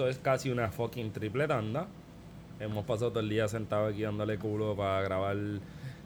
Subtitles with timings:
[0.00, 1.86] Esto es casi una fucking triple tanda.
[2.58, 5.36] Hemos pasado todo el día sentado aquí dándole culo para grabar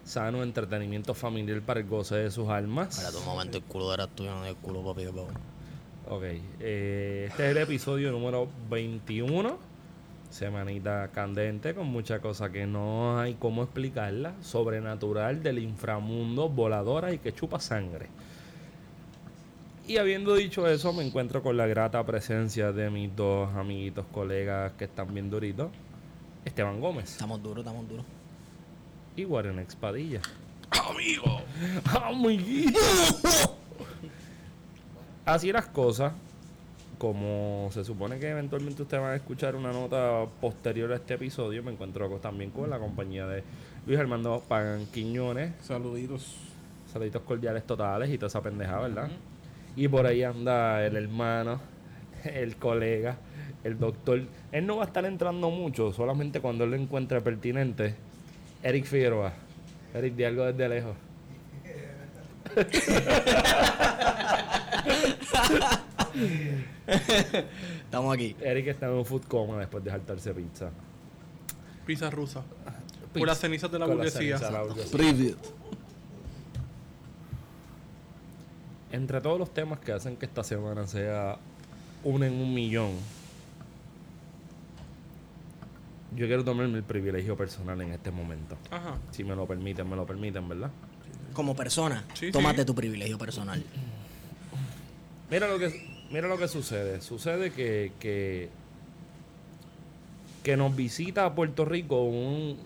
[0.04, 2.98] sano entretenimiento familiar para el goce de sus almas.
[2.98, 5.28] Espérate un momento, el culo era tuyo, no el culo papi Pau.
[6.08, 6.22] Ok,
[6.58, 9.58] eh, este es el episodio número 21.
[10.28, 14.34] Semanita candente con muchas cosas que no hay cómo explicarla.
[14.42, 18.08] Sobrenatural del inframundo, voladora y que chupa sangre.
[19.86, 24.72] Y habiendo dicho eso, me encuentro con la grata presencia de mis dos amiguitos, colegas
[24.78, 25.70] que están bien duritos.
[26.44, 28.04] Esteban Gómez Estamos duros, estamos duros.
[29.16, 30.20] y Warren Expadilla.
[30.70, 31.40] ¡Amigo!
[32.02, 32.78] ¡Amiguito!
[35.26, 36.12] Así las cosas,
[36.98, 41.62] como se supone que eventualmente ustedes van a escuchar una nota posterior a este episodio,
[41.62, 43.42] me encuentro también con la compañía de
[43.86, 45.52] Luis Armando Pagan Quiñones.
[45.62, 46.36] Saluditos.
[46.92, 49.08] Saluditos cordiales totales y toda esa pendejada, ¿verdad?
[49.76, 51.60] Y por ahí anda el hermano,
[52.24, 53.16] el colega,
[53.64, 54.22] el doctor.
[54.52, 57.94] Él no va a estar entrando mucho, solamente cuando él lo encuentre pertinente.
[58.62, 59.32] Eric Figueroa.
[59.94, 60.96] Eric, algo desde lejos.
[67.84, 68.36] Estamos aquí.
[68.40, 70.70] Eric está en un food coma después de saltarse pizza.
[71.86, 72.42] Pizza rusa.
[72.42, 73.18] Pizza.
[73.18, 74.38] Por las cenizas de la burguesía.
[74.38, 75.34] ceniza de la burguesía.
[78.94, 81.36] Entre todos los temas que hacen que esta semana sea
[82.04, 82.92] uno en un millón,
[86.16, 88.56] yo quiero tomarme el privilegio personal en este momento.
[88.70, 88.96] Ajá.
[89.10, 90.70] Si me lo permiten, me lo permiten, ¿verdad?
[91.32, 92.66] Como persona, Sí, tómate sí.
[92.66, 93.64] tu privilegio personal.
[95.28, 97.00] Mira lo que, mira lo que sucede.
[97.00, 98.48] Sucede que, que,
[100.44, 102.56] que nos visita a Puerto Rico un,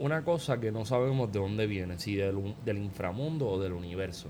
[0.00, 3.74] una cosa que no sabemos de dónde viene, si del, un- del inframundo o del
[3.74, 4.26] universo.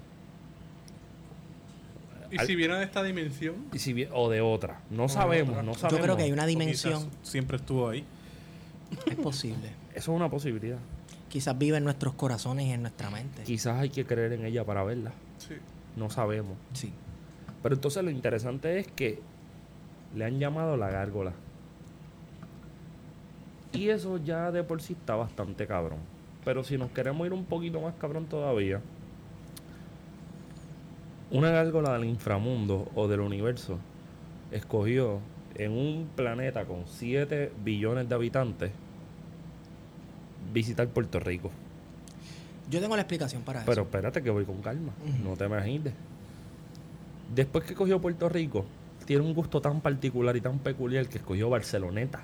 [2.30, 3.56] Y Al- si viene de esta dimensión.
[3.72, 4.80] Y si o de otra.
[4.90, 5.62] No sabemos, otra.
[5.62, 5.98] no sabemos.
[5.98, 7.08] Yo creo que hay una dimensión.
[7.22, 8.04] Siempre estuvo ahí.
[9.06, 9.70] Es posible.
[9.94, 10.78] Eso es una posibilidad.
[11.28, 13.42] Quizás vive en nuestros corazones y en nuestra mente.
[13.42, 15.12] Quizás hay que creer en ella para verla.
[15.38, 15.54] Sí.
[15.96, 16.56] No sabemos.
[16.72, 16.92] Sí.
[17.62, 19.20] Pero entonces lo interesante es que
[20.14, 21.32] le han llamado la gárgola.
[23.72, 25.98] Y eso ya de por sí está bastante cabrón.
[26.44, 28.80] Pero si nos queremos ir un poquito más cabrón todavía,
[31.30, 33.78] una gárgola del inframundo o del universo
[34.50, 35.20] escogió
[35.54, 38.70] en un planeta con 7 billones de habitantes
[40.52, 41.50] visitar Puerto Rico.
[42.70, 43.82] Yo tengo la explicación para Pero eso.
[43.82, 44.92] espérate que voy con calma.
[45.24, 45.92] No te imagines.
[47.34, 48.64] Después que cogió Puerto Rico,
[49.04, 52.22] tiene un gusto tan particular y tan peculiar que escogió Barceloneta.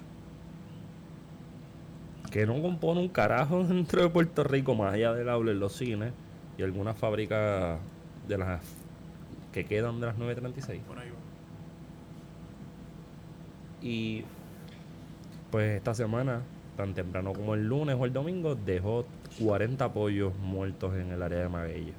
[2.31, 5.75] Que no compone un carajo dentro de Puerto Rico, más allá del aula en los
[5.75, 6.13] cines
[6.59, 7.79] y algunas fábricas
[8.29, 8.61] de las
[9.55, 10.83] que quedan de las 936.
[10.87, 11.15] Por ahí va.
[13.87, 14.25] Y
[15.53, 16.41] pues esta semana,
[16.77, 19.07] tan temprano como el lunes o el domingo, dejó
[19.41, 21.93] 40 pollos muertos en el área de Maguelle.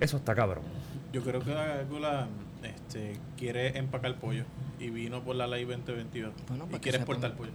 [0.00, 0.64] Eso está cabrón.
[1.12, 2.26] Yo creo que la gárgola
[2.64, 4.44] este, quiere empacar pollo.
[4.80, 6.32] Y vino por la ley 2022.
[6.48, 7.52] Bueno, y quiere exportar ponga- pollo.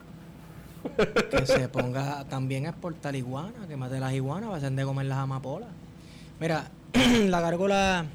[1.31, 4.83] Que se ponga también a exportar iguana, que mate las iguanas, va a ser de
[4.85, 5.69] comer las amapolas.
[6.39, 6.69] Mira,
[7.29, 8.05] la gárgola.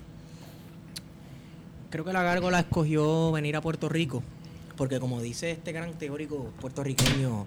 [1.91, 4.23] Creo que la gárgola escogió venir a Puerto Rico.
[4.77, 7.47] Porque como dice este gran teórico puertorriqueño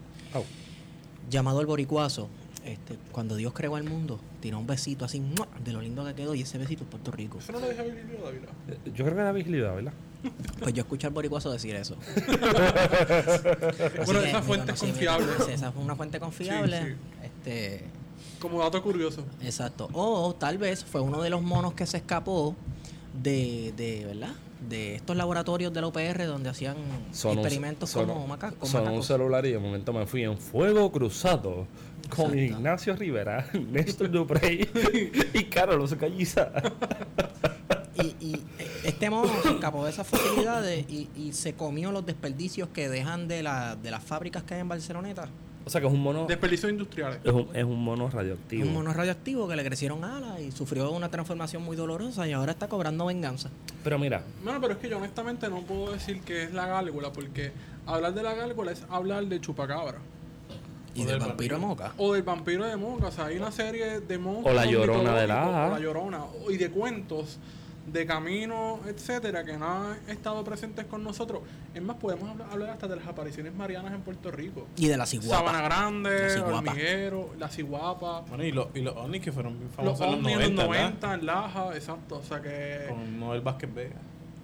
[1.29, 2.27] llamado el boricuazo,
[2.63, 5.47] este, cuando Dios creó el mundo, tiró un besito así ¡mua!
[5.63, 7.39] de lo lindo que quedó y ese besito es Puerto Rico.
[7.39, 8.47] Eso no lo deja vivir Dávila.
[8.85, 9.93] Yo creo que era vigilidad, ¿verdad?
[10.59, 11.95] Pues yo escuché al boricuazo decir eso.
[14.05, 15.27] Bueno, esa fuente es confiable.
[15.45, 16.81] sí, Esa fue una fuente confiable.
[16.81, 16.95] Sí, sí.
[17.23, 17.83] Este,
[18.43, 19.23] Como dato curioso.
[19.41, 19.89] exacto.
[19.93, 22.55] O tal vez fue uno de los monos que se escapó
[23.23, 24.33] de, de ¿verdad?
[24.69, 26.75] De estos laboratorios de la UPR donde hacían
[27.11, 29.07] Son un- experimentos son- como maca- con son un macacos.
[29.07, 31.67] celular y de momento me fui en fuego cruzado
[32.09, 32.37] con Exacto.
[32.37, 34.69] Ignacio Rivera, Néstor Duprey
[35.33, 36.51] y Carlos Calliza.
[37.95, 38.41] Y, y
[38.83, 43.27] este mono se escapó de esas facilidades y, y se comió los desperdicios que dejan
[43.27, 45.27] de, la, de las fábricas que hay en Barceloneta
[45.65, 46.25] O sea que es un mono.
[46.25, 47.19] Desperdicios industriales.
[47.23, 48.67] Es un, es un mono radioactivo.
[48.67, 52.51] Un mono radioactivo que le crecieron alas y sufrió una transformación muy dolorosa y ahora
[52.51, 53.49] está cobrando venganza.
[53.83, 57.11] Pero mira, Bueno, pero es que yo honestamente no puedo decir que es la gárgola,
[57.13, 57.51] porque
[57.85, 59.99] hablar de la gárgola es hablar de chupacabra.
[60.95, 61.59] Y O del del vampiro vampiro.
[61.59, 61.93] Moca.
[61.97, 63.07] O del vampiro de Moca.
[63.07, 64.53] O sea, hay una serie de monstruos.
[64.53, 66.19] O la Llorona de la o la llorona.
[66.49, 67.39] Y de cuentos,
[67.85, 71.41] de caminos, etcétera, que no han estado presentes con nosotros.
[71.73, 74.67] Es más, podemos hablar, hablar hasta de las apariciones marianas en Puerto Rico.
[74.77, 75.61] Y de la Sabana ciguapa.
[75.61, 76.71] Grande, La ciguapa.
[76.71, 78.21] Hormiguero, La Ciguapa.
[78.21, 80.55] Bueno, y, los y los ovnis que fueron Los famosos en los ovnis 90, en
[80.55, 80.83] los ¿verdad?
[80.83, 82.17] 90, en Laja, exacto.
[82.17, 82.85] O sea que.
[82.89, 83.95] Con Noel Vázquez Vega.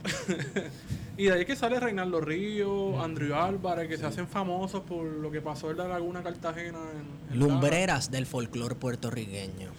[1.17, 5.05] Y de ahí es que sale Reinaldo Ríos, Andrew Álvarez, que se hacen famosos por
[5.05, 6.79] lo que pasó en la Laguna Cartagena.
[6.93, 9.69] En, en Lumbreras del folclore puertorriqueño.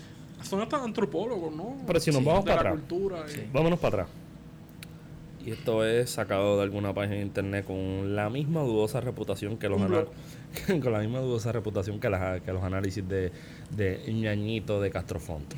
[0.43, 1.77] Son hasta antropólogos, ¿no?
[1.87, 2.73] Pero si nos vamos para atrás.
[2.75, 3.25] cultura.
[3.29, 4.09] y- vámonos para atrás.
[5.45, 9.69] Y esto es sacado de alguna página de internet con la misma dudosa reputación que
[9.71, 9.81] los
[10.83, 13.33] con la misma dudosa reputación que, las- que los análisis de,
[13.75, 15.55] de ñañito de Castrofont.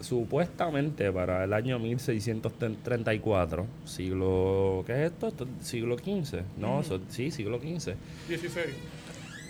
[0.00, 4.82] Supuestamente para el año 1634, siglo.
[4.86, 5.28] ¿Qué es esto?
[5.28, 6.40] Esto es siglo XV.
[6.58, 7.94] No, eso, sí, siglo XV.
[8.28, 8.66] 16.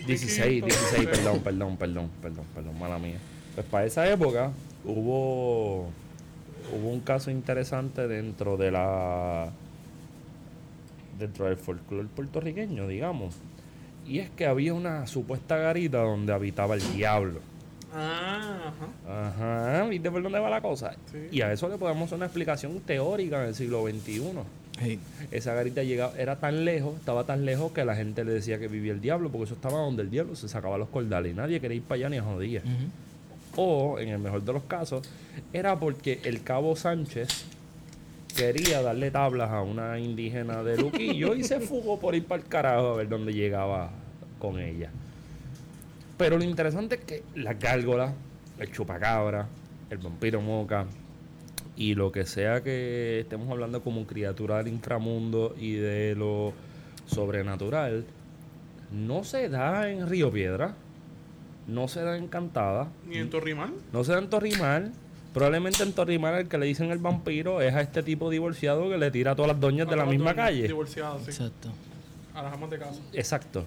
[0.07, 3.17] 16, 16, Quinto, perdón, perdón, perdón, perdón, perdón, mala mía.
[3.55, 4.51] Pues para esa época
[4.85, 5.89] hubo
[6.73, 9.51] hubo un caso interesante dentro de la
[11.19, 13.35] dentro del folclore puertorriqueño, digamos.
[14.07, 17.41] Y es que había una supuesta garita donde habitaba el diablo.
[17.95, 18.73] Ah,
[19.07, 19.79] ajá.
[19.79, 20.97] Ajá, ¿viste por dónde va la cosa?
[21.13, 21.29] Sí.
[21.31, 24.99] Y a eso le podemos hacer una explicación teórica en el siglo XXI.
[25.31, 28.67] Esa garita llegaba, era tan lejos, estaba tan lejos que la gente le decía que
[28.67, 31.61] vivía el diablo, porque eso estaba donde el diablo se sacaba los cordales y nadie
[31.61, 32.63] quería ir para allá ni a jodía.
[33.57, 35.09] O, en el mejor de los casos,
[35.53, 37.45] era porque el cabo Sánchez
[38.37, 42.49] quería darle tablas a una indígena de Luquillo y se fugó por ir para el
[42.49, 43.91] carajo a ver dónde llegaba
[44.39, 44.91] con ella.
[46.17, 48.13] Pero lo interesante es que la gárgola,
[48.59, 49.47] el chupacabra,
[49.91, 50.87] el vampiro moca
[51.77, 56.53] y lo que sea que estemos hablando como criatura del inframundo y de lo
[57.07, 58.05] sobrenatural,
[58.93, 60.75] no se da en Río Piedra,
[61.67, 63.73] no se da en Cantada, Ni en Torrimal.
[63.93, 64.93] no se da en Torrimal.
[65.33, 68.97] Probablemente en Torrimal el que le dicen el vampiro es a este tipo divorciado que
[68.99, 70.63] le tira a todas las doñas de la misma calle.
[70.69, 71.31] Divorciados, sí.
[71.31, 71.71] Exacto.
[72.35, 73.01] A las amas de casa.
[73.13, 73.65] Exacto.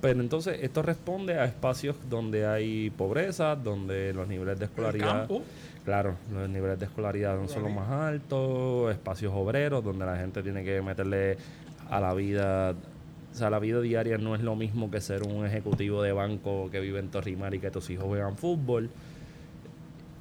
[0.00, 5.18] Pero entonces esto responde a espacios donde hay pobreza, donde los niveles de El escolaridad,
[5.18, 5.42] campo.
[5.84, 10.42] claro, los niveles de escolaridad no son los más altos, espacios obreros donde la gente
[10.44, 11.36] tiene que meterle
[11.90, 12.74] a la vida,
[13.32, 16.68] o sea, la vida diaria no es lo mismo que ser un ejecutivo de banco
[16.70, 18.90] que vive en Torrimar y que tus hijos juegan fútbol.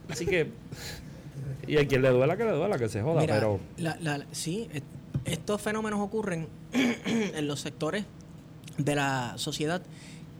[0.09, 0.49] Así que
[1.67, 4.25] y a quien le duela que le duela que se joda, Mira, pero la- la-
[4.31, 4.67] sí,
[5.25, 8.05] estos fenómenos ocurren en los sectores
[8.77, 9.81] de la sociedad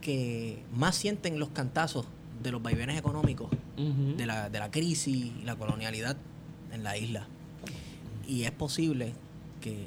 [0.01, 2.05] que más sienten los cantazos
[2.41, 3.49] de los vaivenes económicos,
[4.17, 6.15] de, la, de la crisis y la colonialidad
[6.71, 7.27] en la isla.
[8.27, 9.13] Y es posible
[9.61, 9.85] que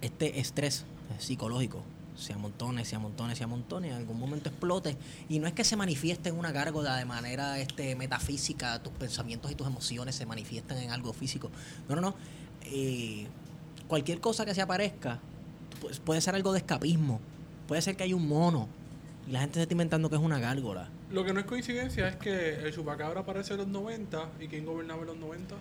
[0.00, 0.84] este estrés
[1.18, 1.82] psicológico
[2.22, 4.96] se amontone, se amontone, se amontone, en algún momento explote.
[5.28, 9.50] Y no es que se manifieste en una gárgola de manera este, metafísica, tus pensamientos
[9.50, 11.50] y tus emociones se manifiestan en algo físico.
[11.88, 12.14] No, no, no.
[12.64, 13.26] Eh,
[13.88, 15.18] cualquier cosa que se aparezca
[15.80, 17.20] pues, puede ser algo de escapismo.
[17.66, 18.68] Puede ser que hay un mono
[19.26, 20.88] y la gente se está inventando que es una gárgola.
[21.10, 24.64] Lo que no es coincidencia es que el chupacabra aparece en los 90 y quién
[24.64, 25.54] gobernaba en los 90.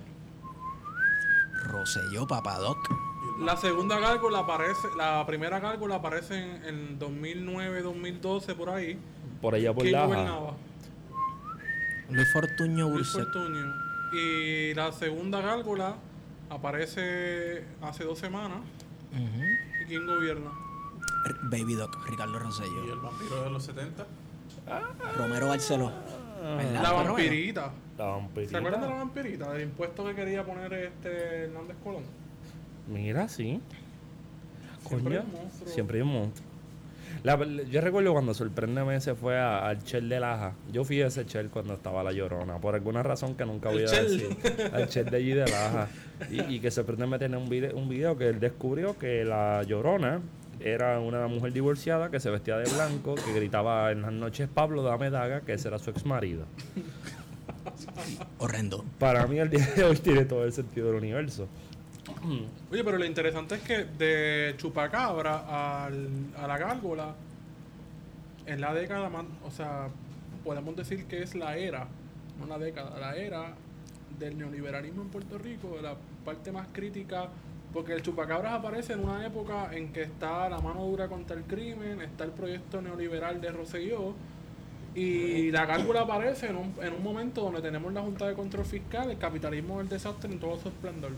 [1.65, 3.11] Rosselló Papadoc.
[3.43, 9.00] La segunda gárgola aparece, la primera gárgola aparece en, en 2009, 2012 por ahí.
[9.41, 10.05] por allá por ¿Quién Laja.
[10.07, 10.53] gobernaba?
[12.10, 13.24] Luis Fortuño Luis Burset.
[13.24, 13.65] Fortuño.
[14.13, 15.95] Y la segunda gárgola
[16.50, 18.60] aparece hace dos semanas.
[19.12, 19.43] Ujú.
[19.83, 20.51] ¿Y quién gobierna?
[21.25, 22.93] R- Baby Doc, Ricardo Y Rosselló.
[22.93, 24.05] el vampiro de los 70.
[25.17, 25.91] Romero Barceló.
[26.41, 26.74] ¿Verdad?
[26.83, 27.13] La Romero?
[27.13, 27.71] vampirita.
[27.98, 28.51] La vampirita.
[28.51, 29.51] ¿Se acuerdan de la vampirita?
[29.53, 32.03] Del impuesto que quería poner este Hernández Colón.
[32.91, 33.60] Mira, sí.
[34.88, 35.69] Siempre Coño, hay un monstruo.
[35.74, 36.48] Siempre hay un monstruo.
[37.24, 37.38] La-
[37.69, 40.53] yo recuerdo cuando Sorpréndeme se fue a- al Shell de Laja.
[40.71, 42.57] Yo fui a ese Shell cuando estaba la llorona.
[42.57, 44.36] Por alguna razón que nunca voy a decir.
[44.74, 45.88] Al Shell de allí de Laja.
[46.31, 50.19] Y, y que Sorpréndeme tenía un video, un video que él descubrió que la llorona
[50.60, 54.83] era una mujer divorciada que se vestía de blanco, que gritaba en las noches Pablo,
[54.83, 56.45] dame daga, que ese era su ex marido.
[58.39, 58.83] Horrendo.
[59.00, 61.48] Para mí el día de hoy tiene todo el sentido del universo.
[62.71, 67.15] Oye, pero lo interesante es que de Chupacabra al, a la gárgola,
[68.45, 69.87] en la década más, o sea,
[70.43, 71.87] podemos decir que es la era,
[72.39, 73.55] no la década, la era
[74.19, 77.29] del neoliberalismo en Puerto Rico, de la parte más crítica
[77.73, 81.43] Porque el chupacabras aparece en una época en que está la mano dura contra el
[81.43, 84.13] crimen, está el proyecto neoliberal de Rosselló,
[84.93, 88.65] y la gárgula aparece en un, en un momento donde tenemos la Junta de Control
[88.65, 91.11] Fiscal, el capitalismo del desastre en todo su esplendor.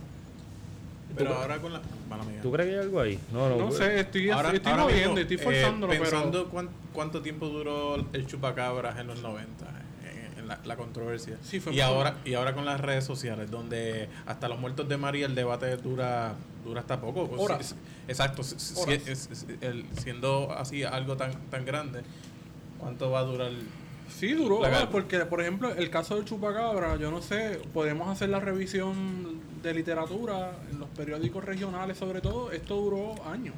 [1.16, 1.82] Pero ahora con la.
[2.10, 2.40] Mala mía.
[2.42, 3.20] ¿Tú crees que hay algo ahí?
[3.32, 3.58] No, no.
[3.58, 6.50] No sé, estoy, Ahora, estoy ahora mismo, moviendo, estoy eh, forzándolo, pensando pero...
[6.50, 9.66] cuán- cuánto tiempo duró el chupacabras en los 90,
[10.34, 11.38] en, en la, la controversia.
[11.44, 14.88] Sí, fue y muy- ahora y ahora con las redes sociales, donde hasta los muertos
[14.90, 16.34] de María el debate dura
[16.66, 17.28] dura hasta poco.
[17.28, 17.66] Pues, Horas.
[17.68, 17.76] sí,
[18.08, 19.08] exacto, si- si- Horas.
[19.08, 22.02] es- es- el- siendo así algo tan tan grande,
[22.80, 23.52] ¿cuánto va a durar?
[24.10, 28.40] Sí, duró, porque por ejemplo el caso del chupacabra, yo no sé, podemos hacer la
[28.40, 33.56] revisión de literatura en los periódicos regionales sobre todo, esto duró años.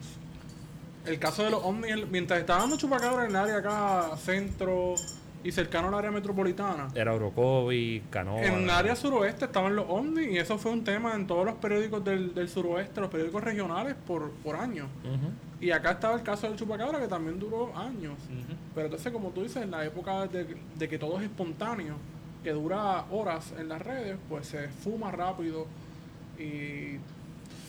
[1.06, 4.96] El caso de los ovnis, mientras estaba dando chupacabra en el área acá, centro
[5.44, 8.44] y cercano al área metropolitana, Era Orocovi, Canoa.
[8.44, 11.56] en el área suroeste estaban los ovnis y eso fue un tema en todos los
[11.56, 14.88] periódicos del, del suroeste, los periódicos regionales por, por años.
[15.62, 18.16] Y acá estaba el caso del chupacabra que también duró años.
[18.74, 21.96] Pero entonces, como tú dices, en la época de, de que todo es espontáneo,
[22.44, 25.68] que dura horas en las redes, pues se fuma rápido
[26.40, 26.98] y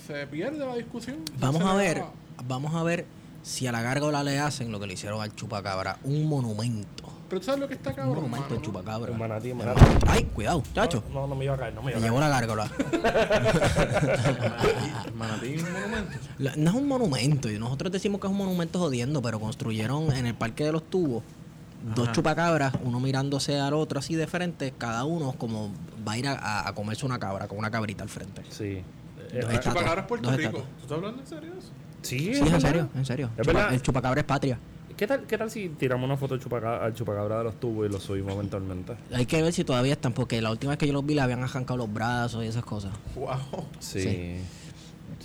[0.07, 1.19] se pierde la discusión.
[1.39, 2.03] Vamos a ver,
[2.47, 3.05] vamos a ver
[3.43, 7.05] si a la gárgola le hacen lo que le hicieron al chupacabra, un monumento.
[7.29, 8.65] Pero tú sabes lo que está Un cabrón, monumento mano, al ¿no?
[8.65, 9.13] chupacabra.
[9.13, 9.81] En Manatí, en Manatí.
[10.07, 11.03] Ay, cuidado, chacho.
[11.09, 12.13] No, no, no me iba a caer, no me Me iba a caer.
[12.13, 12.71] llevó la gárgola.
[15.17, 16.19] Manatí, un monumento.
[16.39, 20.13] La- No es un monumento, y nosotros decimos que es un monumento jodiendo, pero construyeron
[20.13, 21.23] en el Parque de los Tubos
[21.95, 22.13] dos Ajá.
[22.13, 25.73] chupacabras, uno mirándose al otro así de frente, cada uno como
[26.07, 28.43] va a ir a, a comerse una cabra, con una cabrita al frente.
[28.51, 28.83] Sí.
[29.17, 30.49] Dos Eh, estatuas, Chupacabra es Puerto dos Rico.
[30.51, 30.77] estatuas.
[30.77, 31.69] ¿Tú estás hablando en serio de eso?
[32.03, 33.31] sí, Sí, es en serio, en serio.
[33.37, 34.59] Chupa- el chupacabra es patria.
[34.97, 37.87] ¿Qué tal, ¿Qué tal si tiramos una foto del chupacabra, al chupacabra de los tubos
[37.87, 38.95] y lo subimos eventualmente?
[39.13, 41.21] Hay que ver si todavía están, porque la última vez que yo los vi le
[41.21, 42.93] habían arrancado los brazos y esas cosas.
[43.15, 43.37] Wow.
[43.79, 44.01] Sí.
[44.01, 44.37] Sí.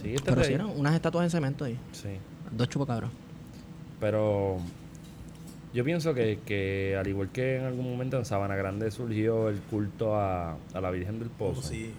[0.01, 1.77] Sí, este Pero sí eran unas estatuas en cemento ahí.
[1.93, 2.09] Sí.
[2.51, 3.11] Dos chupacabras.
[3.99, 4.57] Pero
[5.73, 9.59] yo pienso que, que al igual que en algún momento en Sabana Grande surgió el
[9.61, 11.61] culto a, a la Virgen del Pozo.
[11.61, 11.91] Sí.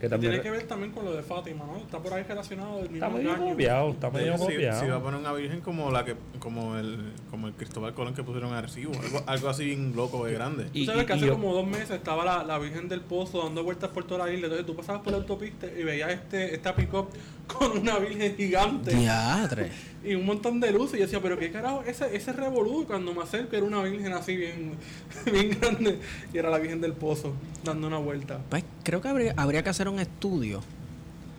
[0.00, 1.76] Que también Tiene que ver también con lo de Fátima, ¿no?
[1.76, 3.50] Está por ahí relacionado del mismo está medio engaño.
[3.50, 4.80] copiado, está medio Sí, copiado.
[4.80, 8.14] sí, va a poner una virgen como la que como el como el Cristóbal Colón
[8.14, 10.64] que pusieron en Arecibo, algo, algo así bien loco de grande.
[10.72, 13.62] Tú sabes que hace yo- como dos meses estaba la, la Virgen del Pozo dando
[13.62, 14.46] vueltas por toda la isla.
[14.46, 17.08] Entonces tú pasabas por la autopista y veías este, esta pick-up
[17.46, 19.70] con una Virgen gigante Diatre.
[20.04, 20.94] Y un montón de luces.
[20.94, 22.86] Y yo decía, pero qué carajo, ese, ese revolú.
[22.86, 24.72] Cuando me acerco era una Virgen así bien,
[25.32, 25.98] bien grande
[26.32, 27.32] y era la Virgen del Pozo
[27.64, 28.40] dando una vuelta.
[28.48, 30.62] Pues creo que habría, habría que hacer un estudio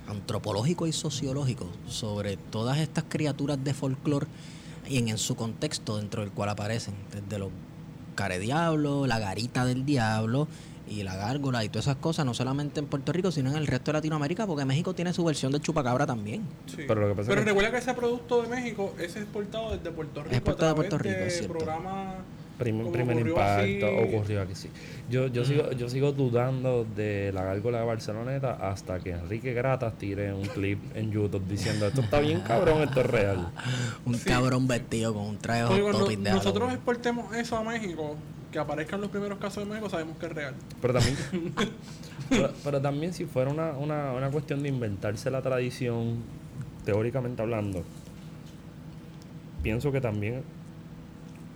[0.08, 4.28] antropológico y sociológico sobre todas estas criaturas de folclore
[4.90, 7.50] y en, en su contexto dentro del cual aparecen, desde los
[8.16, 10.48] carediablos, la garita del diablo
[10.92, 13.66] y la gárgola y todas esas cosas, no solamente en Puerto Rico, sino en el
[13.68, 16.42] resto de Latinoamérica, porque México tiene su versión del chupacabra también.
[16.68, 16.84] Sí.
[16.88, 19.72] Pero lo que pasa Pero es que- recuerda que ese producto de México es exportado
[19.78, 20.36] desde Puerto Rico.
[20.36, 21.66] exportado de Puerto Rico, es de cierto.
[22.58, 24.14] Prim- como primer ocurrió impacto así.
[24.16, 24.70] ocurrió aquí sí.
[25.10, 29.98] Yo, yo sigo, yo sigo dudando de la gárgola de Barceloneta hasta que Enrique Gratas
[29.98, 33.52] tire un clip en YouTube diciendo esto está bien cabrón, esto es real.
[34.06, 38.16] Un cabrón vestido con un traje hot de nosotros exportemos eso a México,
[38.52, 40.56] que aparezcan los primeros casos de México, sabemos que es real.
[40.82, 41.18] Pero también,
[42.30, 46.18] pero, pero también si fuera una, una, una cuestión de inventarse la tradición,
[46.86, 47.84] teóricamente hablando,
[49.64, 50.44] pienso que también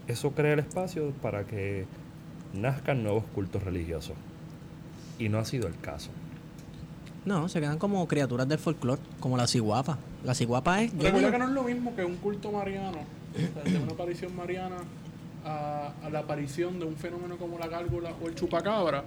[0.08, 1.86] eso crea el espacio para que
[2.54, 4.16] nazcan nuevos cultos religiosos.
[5.20, 6.12] Y no ha sido el caso.
[7.26, 9.98] No, se quedan como criaturas del folclore, como la ciguapa.
[10.24, 10.94] La ciguapa es...
[10.94, 13.94] yo Recuerda que no es lo mismo que un culto mariano, o sea, de una
[13.94, 14.78] aparición mariana
[15.46, 19.04] a, a la aparición de un fenómeno como la gárgola o el chupacabra,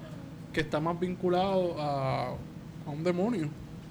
[0.53, 2.29] que está más vinculado a,
[2.87, 3.49] a un demonio.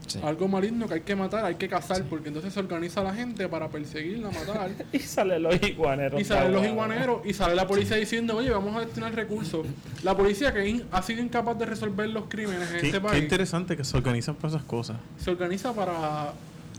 [0.07, 0.19] Sí.
[0.23, 3.49] Algo maligno que hay que matar, hay que cazar, porque entonces se organiza la gente
[3.49, 4.69] para perseguirla, matar.
[4.93, 6.21] Y salen los iguaneros.
[6.21, 9.67] Y salen los iguaneros y sale la policía diciendo, oye, vamos a destinar recursos.
[10.03, 13.21] La policía que ha sido incapaz de resolver los crímenes en Qué, este qué país
[13.23, 14.95] interesante que se organizan para esas cosas.
[15.17, 16.31] se organiza para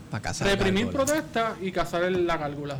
[0.09, 2.77] Para cazar reprimir protestas y cazar la gárgola.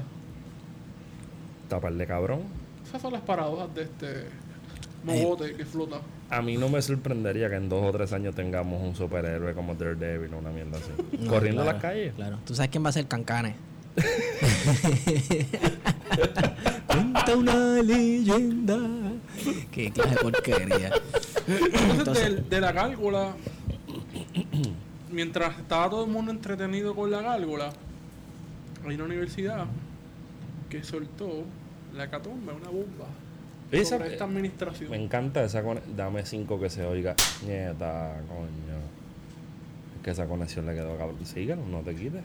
[1.67, 2.41] Taparle cabrón.
[2.89, 4.25] Esas son las paradojas de este
[5.03, 6.01] mogote que flota.
[6.31, 9.75] A mí no me sorprendería que en dos o tres años tengamos un superhéroe como
[9.75, 10.89] Daredevil o una mierda así.
[11.19, 12.13] No, corriendo claro, las calles.
[12.15, 12.39] Claro.
[12.45, 13.55] ¿Tú sabes quién va a ser Cancane?
[16.87, 18.77] Cuenta una leyenda.
[19.71, 20.91] Qué clase de porquería.
[21.91, 23.35] Entonces, del- de, la gárgola,
[25.11, 27.69] mientras estaba todo el mundo entretenido con la gárgola,
[28.87, 29.65] hay una universidad
[30.69, 31.43] que soltó
[31.95, 33.07] la hecatombe, una bomba,
[33.71, 34.91] Esa- sobre esta administración.
[34.91, 37.15] Me encanta esa con- Dame cinco que se oiga.
[37.45, 38.79] Nieta, coño.
[39.97, 41.17] Es que esa conexión le quedó cabrón.
[41.25, 42.21] Síguelo, no te quites.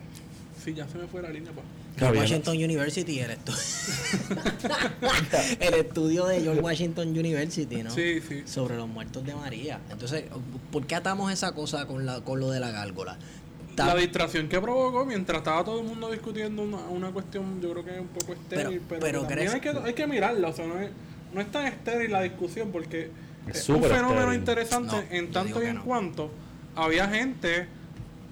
[0.63, 1.61] Sí, ya se me fue la línea, pa.
[1.95, 3.55] Está bien, Washington University, el, estu-
[5.61, 7.91] el estudio de George Washington University, ¿no?
[7.91, 8.43] Sí, sí.
[8.47, 9.81] Sobre los muertos de María.
[9.91, 10.25] Entonces,
[10.73, 13.17] ¿por qué atamos esa cosa con, la, con lo de la gárgola?
[13.77, 17.85] La distracción que provocó mientras estaba todo el mundo discutiendo una, una cuestión, yo creo
[17.85, 20.49] que es un poco estéril, Pero- pero, pero también hay crees- que, hay que mirarla,
[20.49, 20.91] o sea, no es,
[21.33, 23.11] no es tan estéril la discusión porque
[23.49, 24.39] Es es un fenómeno estéril.
[24.39, 25.85] interesante No, en tanto y en no.
[25.85, 26.31] cuanto
[26.77, 27.67] había gente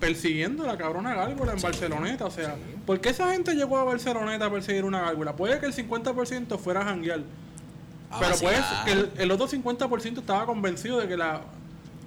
[0.00, 2.56] persiguiendo la cabrona gárgola en Barceloneta, o sea,
[2.86, 5.34] ¿por qué esa gente llegó a Barceloneta a perseguir una gárgola?
[5.36, 7.20] Puede que el 50% fuera a janguear,
[8.18, 8.84] pero puede vacilar.
[8.84, 11.40] que el, el otro 50% estaba convencido de que la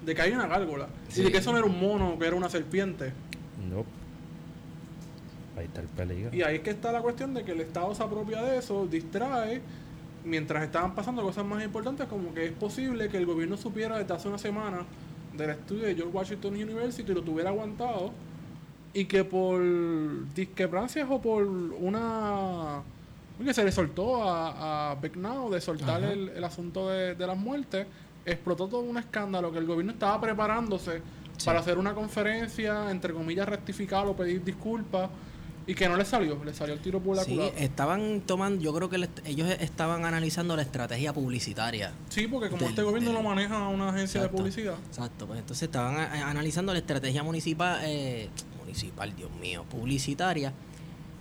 [0.04, 1.32] de que hay una gárgola y de Sí.
[1.32, 3.12] que eso no era un mono, que era una serpiente.
[3.68, 3.84] No.
[5.58, 6.34] Ahí está el peligro.
[6.34, 8.86] Y ahí es que está la cuestión de que el Estado se apropia de eso,
[8.86, 9.62] distrae,
[10.24, 14.12] mientras estaban pasando cosas más importantes, como que es posible que el gobierno supiera desde
[14.12, 14.84] hace una semana
[15.36, 18.12] del estudio de George Washington University y lo tuviera aguantado,
[18.92, 19.62] y que por
[20.34, 22.82] discrepancias o por una...
[23.38, 27.86] Oye, se le soltó a, a de soltar el, el asunto de, de las muertes,
[28.24, 31.02] explotó todo un escándalo que el gobierno estaba preparándose
[31.36, 31.46] Sí.
[31.46, 35.10] para hacer una conferencia, entre comillas, rectificar o pedir disculpas,
[35.68, 37.58] y que no le salió, le salió el tiro por la Sí, culata.
[37.58, 41.92] estaban tomando, yo creo que le- ellos estaban analizando la estrategia publicitaria.
[42.08, 44.36] Sí, porque como del- este gobierno del- lo maneja una agencia Exacto.
[44.36, 44.74] de publicidad.
[44.88, 48.28] Exacto, pues entonces estaban a- analizando la estrategia municipal, eh,
[48.60, 50.52] municipal, Dios mío, publicitaria,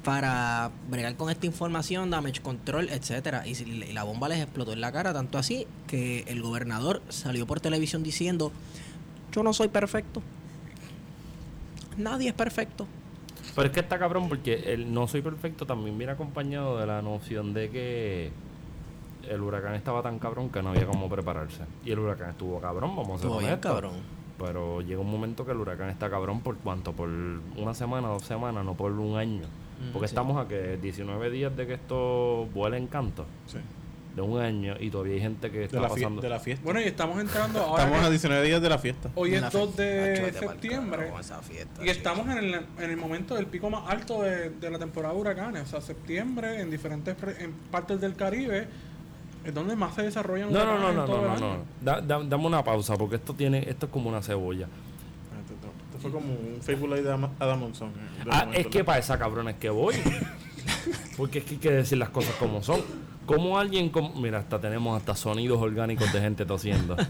[0.03, 3.47] para bregar con esta información, damage control, etcétera.
[3.47, 3.55] Y
[3.93, 8.03] la bomba les explotó en la cara, tanto así que el gobernador salió por televisión
[8.03, 8.51] diciendo,
[9.35, 10.21] yo no soy perfecto.
[11.97, 12.87] Nadie es perfecto.
[13.53, 17.01] Pero es que está cabrón porque el no soy perfecto también viene acompañado de la
[17.01, 18.31] noción de que
[19.29, 21.63] el huracán estaba tan cabrón que no había cómo prepararse.
[21.83, 23.71] Y el huracán estuvo cabrón, vamos a ser Estuvo bien honestos.
[23.71, 23.93] cabrón.
[24.37, 28.23] Pero llega un momento que el huracán está cabrón por cuánto, por una semana, dos
[28.23, 29.43] semanas, no por un año.
[29.91, 30.11] Porque sí.
[30.13, 33.57] estamos a que 19 días de que esto vuela en canto, Sí.
[34.15, 36.21] De un año, y todavía hay gente que De, está la fie- pasando.
[36.21, 36.63] de la fiesta.
[36.63, 37.83] Bueno, y estamos entrando ahora.
[37.83, 39.09] Estamos a 19 días de la fiesta.
[39.15, 41.11] hoy es 2 fe- de septiembre.
[41.19, 44.69] esa fiesta, Y estamos en el, en el momento del pico más alto de, de
[44.71, 45.63] la temporada de huracanes.
[45.63, 48.67] O sea, septiembre, en diferentes en partes del Caribe,
[49.43, 51.63] es donde más se desarrollan No, no, huracanes no, no, todo no, no, no.
[51.81, 54.65] Da- da- dame una pausa porque esto tiene, esto es como una cebolla.
[54.65, 55.53] Esto,
[55.87, 57.89] esto fue como un Facebook Live de Adam- Adam Monson.
[57.89, 59.95] eh, de Ah, es que para esa cabrona es que voy.
[61.17, 62.81] Porque es que hay que decir las cosas como son.
[63.25, 66.95] Como alguien, como, mira, hasta tenemos hasta sonidos orgánicos de gente tosiendo.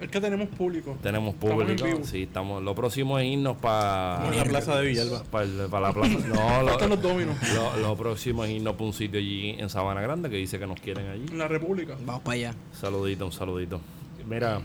[0.00, 0.96] Es que tenemos público.
[1.02, 1.84] tenemos Estamos en público.
[1.84, 2.00] vivo.
[2.04, 2.62] Sí, estamos.
[2.62, 5.22] Lo próximo es irnos para En la plaza de Villalba.
[5.24, 6.16] para la plaza.
[6.34, 7.36] No, lo, los dominos.
[7.54, 10.66] lo, lo próximo es irnos para un sitio allí en Sabana Grande que dice que
[10.66, 11.26] nos quieren allí.
[11.30, 11.96] En la República.
[12.06, 12.54] Vamos para allá.
[12.72, 13.78] Saludito, un saludito.
[14.26, 14.62] Mira,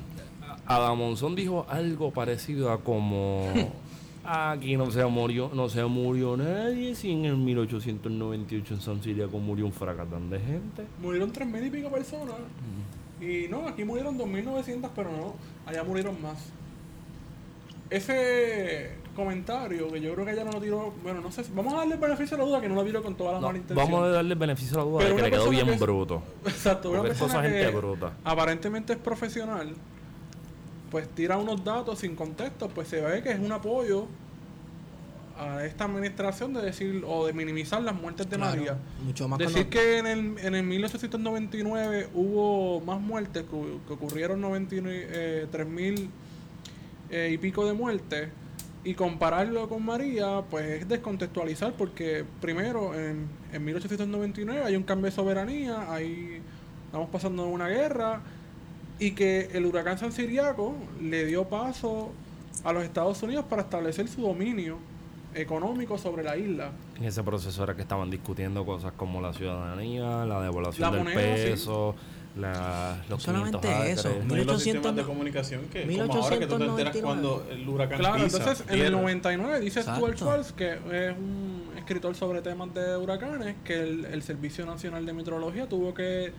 [0.68, 3.44] Adam Monzón dijo algo parecido a como
[4.28, 9.38] aquí no se murió, no se murió nadie si en el 1898 en San Siriaco
[9.40, 10.86] murió un fracatán de gente.
[11.02, 12.36] Murieron tres mil y pico personas.
[13.22, 15.36] Y no, aquí murieron 2.900, pero no,
[15.66, 16.38] allá murieron más.
[17.90, 21.74] Ese comentario que yo creo que ella no lo tiró, bueno, no sé, si- vamos
[21.74, 23.48] a darle el beneficio de la duda que no lo tiró con toda la No,
[23.48, 23.90] mala intención.
[23.92, 25.80] vamos a darle el beneficio a la duda de que le quedó bien que es-
[25.80, 26.22] bruto.
[26.46, 28.14] Exacto, una persona que gente bruta.
[28.26, 29.74] aparentemente es profesional,
[30.96, 34.08] pues tira unos datos sin contexto, pues se ve que es un apoyo
[35.38, 38.78] a esta administración de decir o de minimizar las muertes de Claro, María.
[39.04, 44.40] Mucho más Decir que en el, en el 1899 hubo más muertes, que, que ocurrieron
[44.40, 46.10] 93 mil
[47.10, 48.30] eh, y pico de muertes,
[48.86, 55.08] y compararlo con María, pues es descontextualizar, porque primero, en, en 1899 hay un cambio
[55.08, 56.42] de soberanía, hay,
[56.86, 58.22] estamos pasando una guerra,
[59.00, 62.12] y que el huracán San Siriaco le dio paso
[62.64, 64.78] a los Estados Unidos para establecer su dominio
[65.34, 66.72] económico sobre la isla.
[66.98, 71.04] En ese proceso era que estaban discutiendo cosas como la ciudadanía, la devaluación La del
[71.04, 71.44] moneda, sí.
[71.44, 71.96] peso,
[72.38, 74.26] la, los Solamente 500 eso, acres.
[74.26, 77.02] No hay los 1800 sistemas de comunicación que como ahora que tú te enteras 1899.
[77.02, 78.92] cuando el huracán Claro, pisa, entonces en el pierde.
[78.98, 80.18] 99 dice Stuart Exacto.
[80.18, 85.14] Schwartz, que es un escritor sobre temas de huracanes, que el, el Servicio Nacional de
[85.14, 86.32] Meteorología tuvo que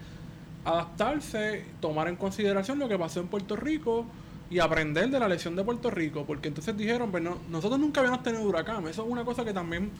[0.67, 4.05] adaptarse, tomar en consideración lo que pasó en Puerto Rico
[4.51, 8.01] y aprender de la lección de Puerto Rico, porque entonces dijeron, pues no, nosotros nunca
[8.01, 9.91] habíamos tenido huracán, eso es una cosa que también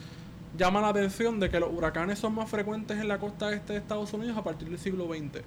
[0.57, 3.79] llama la atención de que los huracanes son más frecuentes en la costa este de
[3.79, 5.41] Estados Unidos a partir del siglo XX.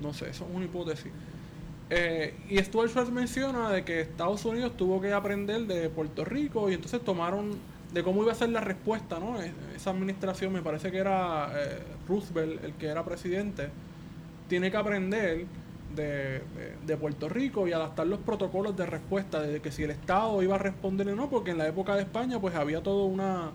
[0.00, 1.12] No sé, eso es una hipótesis.
[1.90, 6.70] Eh, y Stuart Schwartz menciona de que Estados Unidos tuvo que aprender de Puerto Rico
[6.70, 7.56] y entonces tomaron
[7.92, 9.40] de cómo iba a ser la respuesta, ¿no?
[9.40, 13.68] Es- Esa administración, me parece que era eh, Roosevelt el que era presidente,
[14.52, 15.46] tiene que aprender
[15.96, 20.56] de, Puerto Rico y adaptar los protocolos de respuesta, de que si el Estado iba
[20.56, 23.50] a responder o no, porque en la época de España pues había toda una,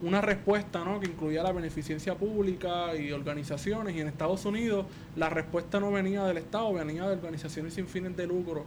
[0.00, 0.98] una respuesta ¿no?
[0.98, 6.24] que incluía la beneficencia pública y organizaciones, y en Estados Unidos la respuesta no venía
[6.24, 8.64] del Estado, venía de organizaciones sin fines de lucro,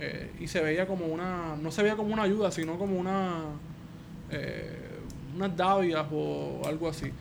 [0.00, 3.42] eh, y se veía como una, no se veía como una ayuda, sino como una,
[4.30, 4.88] eh,
[5.36, 7.12] unas dávidas o algo así.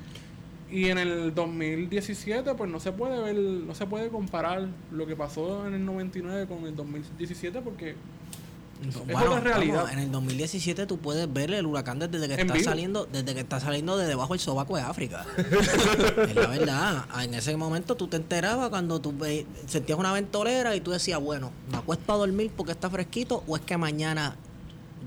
[0.73, 5.15] Y en el 2017, pues no se puede ver, no se puede comparar lo que
[5.15, 9.75] pasó en el 99 con el 2017 porque es Bueno, realidad.
[9.75, 12.65] vamos, en el 2017 tú puedes ver el huracán desde que está vivo.
[12.65, 15.25] saliendo, desde que está saliendo de debajo del sobaco de África.
[15.38, 17.05] es la verdad.
[17.23, 21.21] En ese momento tú te enterabas cuando tú ve- sentías una ventolera y tú decías,
[21.21, 24.36] bueno, me acuesto a dormir porque está fresquito o es que mañana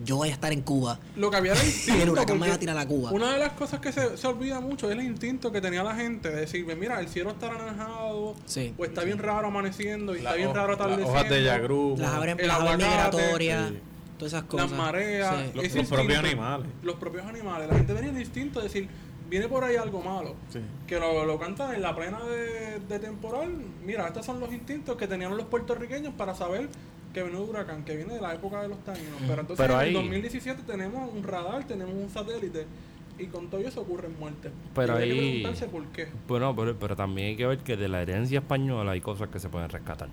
[0.04, 0.98] yo voy a estar en Cuba.
[1.16, 2.12] Lo que había era Y el instinto.
[2.12, 3.10] huracán me va a tirar a Cuba.
[3.12, 5.94] Una de las cosas que se, se olvida mucho es el instinto que tenía la
[5.94, 8.74] gente de decir, mira, el cielo está anaranjado, Sí.
[8.78, 11.12] o está bien raro amaneciendo, y La está bien raro las atardeciendo.
[11.12, 13.78] hojas de yagru, Las aves, las migratorias, sí.
[14.18, 14.70] todas esas cosas.
[14.70, 15.42] las mareas, Sí.
[15.42, 16.66] Los- propios instinto, animales.
[16.82, 17.68] Los propios animales.
[17.68, 18.88] La gente tenía el instinto de decir,
[19.28, 20.34] viene por ahí algo malo.
[20.52, 20.60] Sí.
[20.86, 23.50] Que lo, lo cantan en la plena de, de temporal.
[23.84, 26.68] Mira, estos son los instintos que tenían los puertorriqueños para saber
[27.16, 29.14] que viene un huracán, que viene de la época de los taínos.
[29.26, 32.66] Pero entonces Pero en ahí- el 2017 tenemos un radar, tenemos un satélite.
[33.18, 34.52] Y con todo eso ocurren muertes.
[34.74, 36.08] Pero Y habría que ahí- preguntarse por qué.
[36.28, 39.38] Bueno, pero, pero también hay que ver que de la herencia española hay cosas que
[39.38, 40.10] se pueden rescatar.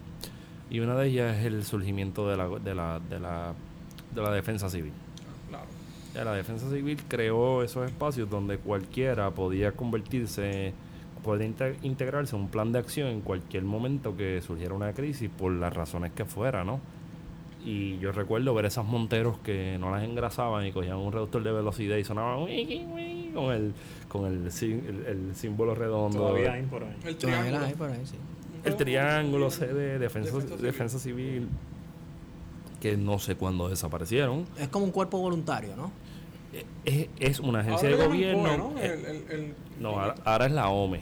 [0.70, 3.54] Y una de ellas es el surgimiento de la, de la, de la,
[4.16, 4.94] de la defensa civil.
[5.50, 5.66] Claro.
[6.14, 10.74] Ya, La defensa civil creó esos espacios donde cualquiera podía convertirse,
[11.24, 15.30] podía inte- integrarse en un plan de acción en cualquier momento que surgiera una crisis
[15.30, 16.80] por las razones que fuera, ¿no?
[17.66, 21.52] Y yo recuerdo ver esas monteros que no las engrasaban y cogían un reductor de
[21.54, 23.74] velocidad y sonaban "Wiki, wiki", con el
[24.10, 26.20] con el, sí- el, el símbolo redondo.
[26.20, 26.96] Todavía hay por ahí.
[27.06, 27.60] El triángulo.
[27.66, 28.16] hay por ahí, sí.
[28.66, 30.62] El triángulo C de defensa, Defensa civil.
[30.66, 31.48] defensa civil,
[32.82, 34.46] que no sé cuándo desaparecieron.
[34.60, 35.92] Es como un cuerpo voluntario, ¿no?
[36.54, 38.58] Eh, Es, es una agencia Ahora de gobierno.
[38.58, 38.74] ¿no?
[38.80, 41.00] eh, El- el- el- No, ahora, ahora es la OME.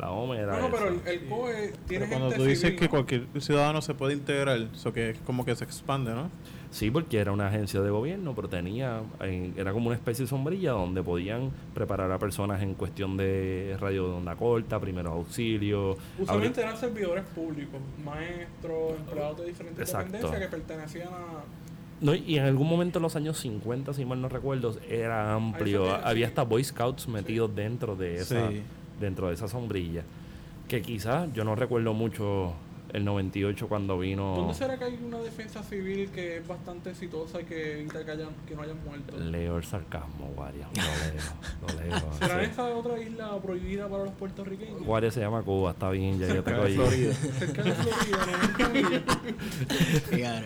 [0.00, 1.10] La OME era No, no, pero esa.
[1.10, 2.90] el, COE tiene Pero cuando gente tú dices civil, que ¿no?
[2.90, 6.30] cualquier ciudadano se puede integrar, eso que es como que se expande, ¿no?
[6.70, 10.28] Sí, porque era una agencia de gobierno, pero tenía, eh, era como una especie de
[10.28, 15.98] sombrilla donde podían preparar a personas en cuestión de radio de onda corta, primeros auxilios.
[16.16, 20.12] Usualmente eran servidores públicos, maestros, empleados de diferentes Exacto.
[20.12, 21.42] dependencias que pertenecían a...
[22.00, 25.92] No, y en algún momento en los años 50, si mal no recuerdo, era amplio.
[25.92, 28.62] Había hasta Boy Scouts metidos dentro de esa Sí.
[29.00, 30.02] Dentro de esa sombrilla.
[30.68, 32.54] Que quizás yo no recuerdo mucho
[32.92, 37.40] el 98 cuando vino ¿Dónde será que hay una defensa civil que es bastante exitosa
[37.40, 39.16] y que evita que, hayan, que no hayan muerto?
[39.16, 40.66] Leo el sarcasmo, Guaria.
[40.74, 41.22] Lo leo,
[41.62, 42.12] lo leo.
[42.18, 42.50] ¿Será sí.
[42.50, 44.82] esa otra isla prohibida para los puertorriqueños?
[44.82, 46.76] Guaria se llama Cuba, está bien, ya yo te Acá de cogí.
[46.76, 47.14] Florida.
[47.14, 49.00] Cerca de Florida.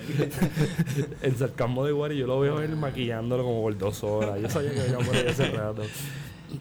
[1.23, 4.41] El sarcasmo de Guaria yo lo veo él maquillándolo como por dos horas.
[4.41, 5.83] Yo sabía que venía por ahí hace rato.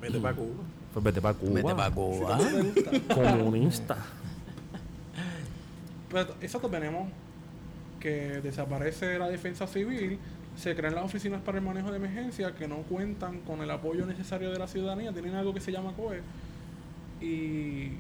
[0.02, 0.64] Vete para Cuba.
[0.94, 1.54] Pues vete para Cuba.
[1.54, 2.38] Vete para Cuba.
[3.14, 3.98] Comunista.
[6.10, 7.10] Pues, Exacto, tenemos
[8.00, 10.20] que desaparece la defensa civil,
[10.58, 14.06] se crean las oficinas para el manejo de emergencia que no cuentan con el apoyo
[14.06, 16.22] necesario de la ciudadanía, tienen algo que se llama COE
[17.22, 17.94] y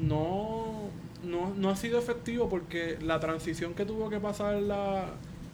[0.00, 0.90] no,
[1.24, 5.06] no, no ha sido efectivo porque la transición que tuvo que pasar la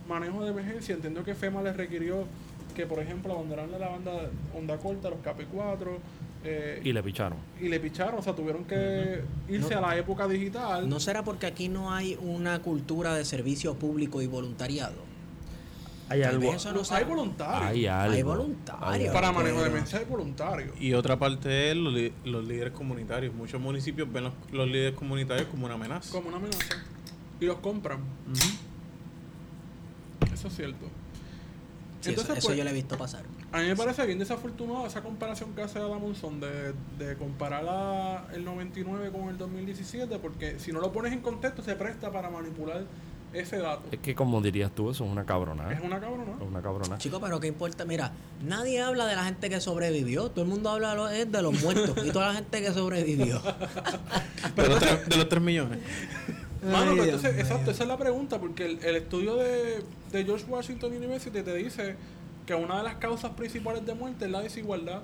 [0.06, 2.26] manejo de emergencia, entiendo que FEMA les requirió
[2.74, 4.12] que, por ejemplo, abandonaran la banda
[4.56, 5.98] onda corta, los KP4,
[6.44, 7.38] eh, Y le picharon.
[7.60, 9.78] y le picharon, o sea, tuvieron que irse No.
[9.78, 10.88] a la época digital.
[10.88, 15.14] ¿No será porque aquí no hay una cultura de servicio público y voluntariado?
[16.10, 16.42] Hay Tal algo.
[16.50, 17.62] vez eso no hay voluntarios.
[17.70, 18.14] Hay algo.
[18.14, 19.14] Hay voluntarios.
[19.14, 20.78] Para manejo de emergencia hay voluntarios.
[20.78, 21.94] Y otra parte es los,
[22.26, 23.32] los líderes comunitarios.
[23.34, 26.12] Muchos municipios ven los, los líderes comunitarios como una amenaza.
[26.12, 26.76] Como una amenaza.
[27.40, 28.00] Y los compran.
[30.32, 30.86] Eso es cierto.
[32.04, 33.22] Sí, Entonces, eso pues, yo lo he visto pasar.
[33.50, 38.26] a mí me parece bien desafortunado esa comparación que hace Adam Monson de, de comparar
[38.34, 42.28] el 99 con el 2017, porque si no lo pones en contexto se presta para
[42.28, 42.84] manipular
[43.32, 43.82] ese dato.
[43.90, 45.72] Es que como dirías tú, eso es una cabrona.
[45.72, 46.32] Es una cabrona.
[46.40, 46.98] Es una cabrona.
[46.98, 47.84] Chicos, pero qué importa.
[47.84, 48.12] Mira,
[48.42, 50.30] nadie habla de la gente que sobrevivió.
[50.30, 52.72] Todo el mundo habla de los, es de los muertos y toda la gente que
[52.72, 53.40] sobrevivió.
[54.54, 55.78] De los, tres, de los tres millones.
[56.64, 60.46] Mano, pero entonces, exacto, esa es la pregunta, porque el, el estudio de, de George
[60.48, 61.96] Washington University te dice
[62.46, 65.02] que una de las causas principales de muerte es la desigualdad.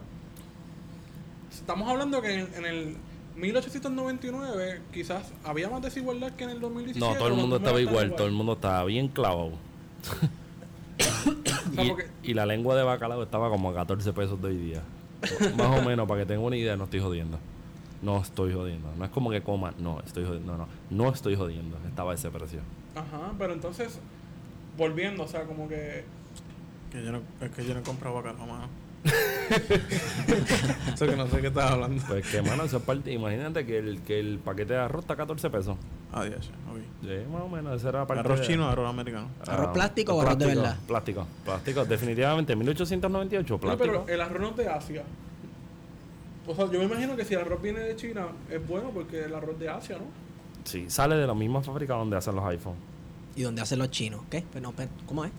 [1.52, 2.96] Estamos hablando que en, en el
[3.36, 7.00] 1899 quizás había más desigualdad que en el 2017.
[7.00, 9.52] No, todo el mundo estaba igual, todo el mundo estaba bien clavado.
[12.22, 14.82] Y, la lengua de bacalao estaba como a 14 pesos de hoy día.
[15.56, 17.38] Más o menos, para que tengan una idea, no estoy jodiendo.
[18.02, 18.90] No estoy jodiendo.
[18.96, 19.72] No es como que coma.
[19.78, 20.52] No, estoy jodiendo.
[20.56, 20.68] No, no.
[20.90, 21.76] No estoy jodiendo.
[21.86, 22.60] Estaba ese precio.
[22.94, 23.98] Ajá, pero entonces,
[24.76, 26.04] volviendo, o sea, como que.
[26.90, 28.68] Que yo no, es que yo no he comprado bacalao, mano.
[30.94, 32.02] Eso que no sé qué estás hablando.
[32.08, 33.12] Pues que, mano, eso es parte.
[33.12, 35.76] Imagínate que el, que el paquete de arroz está a 14 pesos.
[36.12, 36.78] Ah, Dios, ok.
[37.02, 37.76] Sí, más o menos.
[37.76, 39.28] Esa era parte ¿Arroz de- chino o arroz americano?
[39.46, 40.76] ¿Arroz plástico o arroz de verdad?
[40.86, 41.84] Plástico, plástico.
[41.84, 44.04] Definitivamente, 1898, Oye, plástico.
[44.04, 45.02] pero el arroz no es de Asia.
[46.50, 49.24] O sea, yo me imagino que si el arroz viene de China, es bueno porque
[49.24, 50.04] el arroz de Asia, ¿no?
[50.64, 52.80] Sí, sale de la misma fábrica donde hacen los iPhones.
[53.36, 54.22] y donde hacen los chinos.
[54.30, 54.44] ¿Qué?
[54.52, 55.30] Pero no, pero, ¿Cómo es?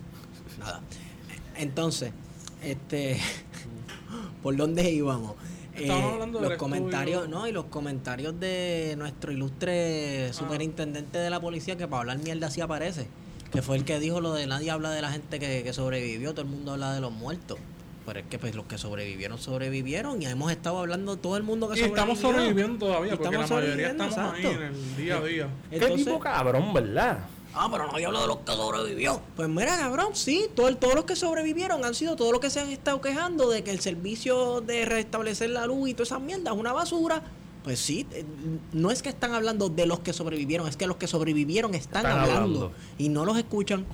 [0.60, 0.82] Nada.
[1.58, 2.12] Entonces,
[2.63, 3.19] este.
[4.43, 5.34] ¿Por dónde íbamos?
[5.76, 7.39] Eh, Estábamos hablando del los comentarios, estudio.
[7.39, 12.47] no, y los comentarios de nuestro ilustre superintendente de la policía que para hablar mierda
[12.47, 13.08] así aparece.
[13.52, 16.32] Que fue el que dijo lo de nadie habla de la gente que, que sobrevivió,
[16.32, 17.58] todo el mundo habla de los muertos.
[18.06, 21.70] Pero es que pues los que sobrevivieron, sobrevivieron y hemos estado hablando todo el mundo
[21.70, 25.22] que Y estamos sobreviviendo todavía, Y porque la mayoría estamos ahí en el día a
[25.22, 25.48] día.
[25.70, 27.20] Qué Entonces- tipo cabrón, ¿verdad?
[27.54, 29.22] Ah, pero no había hablado de los que sobrevivió.
[29.36, 32.50] Pues mira, cabrón, sí, todo el- todos los que sobrevivieron han sido todos los que
[32.50, 36.20] se han estado quejando de que el servicio de restablecer la luz y toda esa
[36.20, 37.22] mierda es una basura.
[37.64, 38.26] Pues sí, eh,
[38.74, 42.06] no es que están hablando de los que sobrevivieron, es que los que sobrevivieron están,
[42.06, 42.72] Están hablando, hablando.
[42.98, 43.86] y no los escuchan.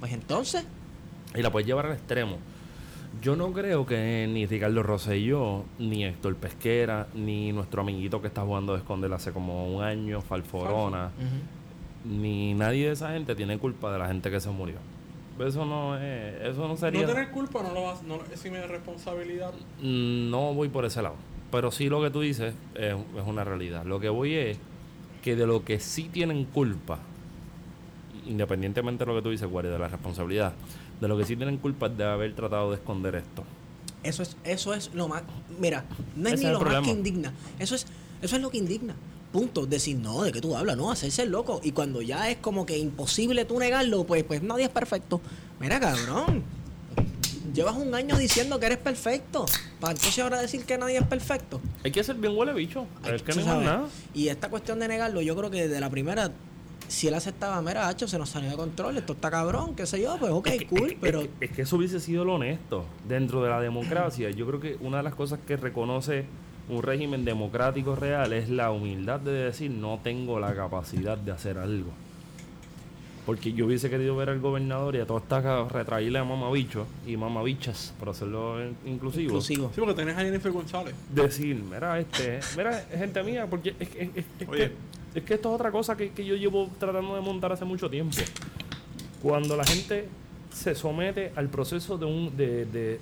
[0.00, 0.64] Pues entonces,
[1.34, 2.38] Y la puedes llevar al extremo.
[3.22, 8.42] Yo no creo que ni Ricardo Rosselló, ni Héctor Pesquera, ni nuestro amiguito que está
[8.42, 11.10] jugando de esconder hace como un año, Falforona,
[12.04, 14.76] ni nadie de esa gente tiene culpa de la gente que se murió.
[15.38, 17.02] Eso no es, eso no sería.
[17.02, 19.52] No tener culpa no lo vas, no es responsabilidad.
[19.82, 21.16] No voy por ese lado.
[21.50, 23.84] Pero sí lo que tú dices es, es una realidad.
[23.84, 24.58] Lo que voy es
[25.22, 26.98] que de lo que sí tienen culpa,
[28.26, 30.54] independientemente de lo que tú dices, Guardia, de la responsabilidad,
[31.00, 33.44] de lo que sí tienen culpa es de haber tratado de esconder esto.
[34.02, 35.22] eso es, eso es lo más.
[35.58, 35.84] Mira,
[36.16, 37.32] no es Ese ni es lo más que indigna.
[37.58, 37.86] Eso es,
[38.22, 38.94] eso es lo que indigna.
[39.32, 39.66] Punto.
[39.66, 40.76] Decir, no, ¿de qué tú hablas?
[40.76, 41.60] No, hacerse el loco.
[41.62, 45.20] Y cuando ya es como que imposible tú negarlo, pues, pues nadie es perfecto.
[45.60, 46.42] Mira, cabrón.
[47.52, 49.46] Llevas un año diciendo que eres perfecto.
[49.80, 51.60] Para entonces ahora decir que nadie es perfecto.
[51.84, 52.86] Hay que ser bien huele bicho.
[53.02, 53.88] Ay, Es que tú no hay nada.
[54.14, 56.30] Y esta cuestión de negarlo, yo creo que desde la primera,
[56.88, 60.00] si él aceptaba, mira, hacho, se nos salió de control, esto está cabrón, qué sé
[60.00, 62.00] yo, pues ok, Es que- cool, es que- pero es que, es que eso hubiese
[62.00, 64.30] sido lo honesto dentro de la democracia.
[64.30, 66.24] Yo creo que una de las cosas que reconoce
[66.68, 71.58] un régimen democrático real es la humildad de decir no tengo la capacidad de hacer
[71.58, 71.90] algo.
[73.24, 77.16] Porque yo hubiese querido ver al gobernador y a todas estas retraíle a mamabichos y
[77.16, 79.24] mamabichas, por hacerlo inclusivo.
[79.24, 79.70] inclusivo.
[79.74, 80.94] Sí, porque tenés a Jennifer González.
[81.12, 84.58] Decir, mira, este, mira, gente mía, porque es, que- es- es- es Oye.
[84.68, 84.72] que,
[85.16, 87.88] es que esto es otra cosa que, que yo llevo tratando de montar hace mucho
[87.90, 88.16] tiempo.
[89.22, 90.08] Cuando la gente
[90.52, 93.00] se somete al proceso de un de, de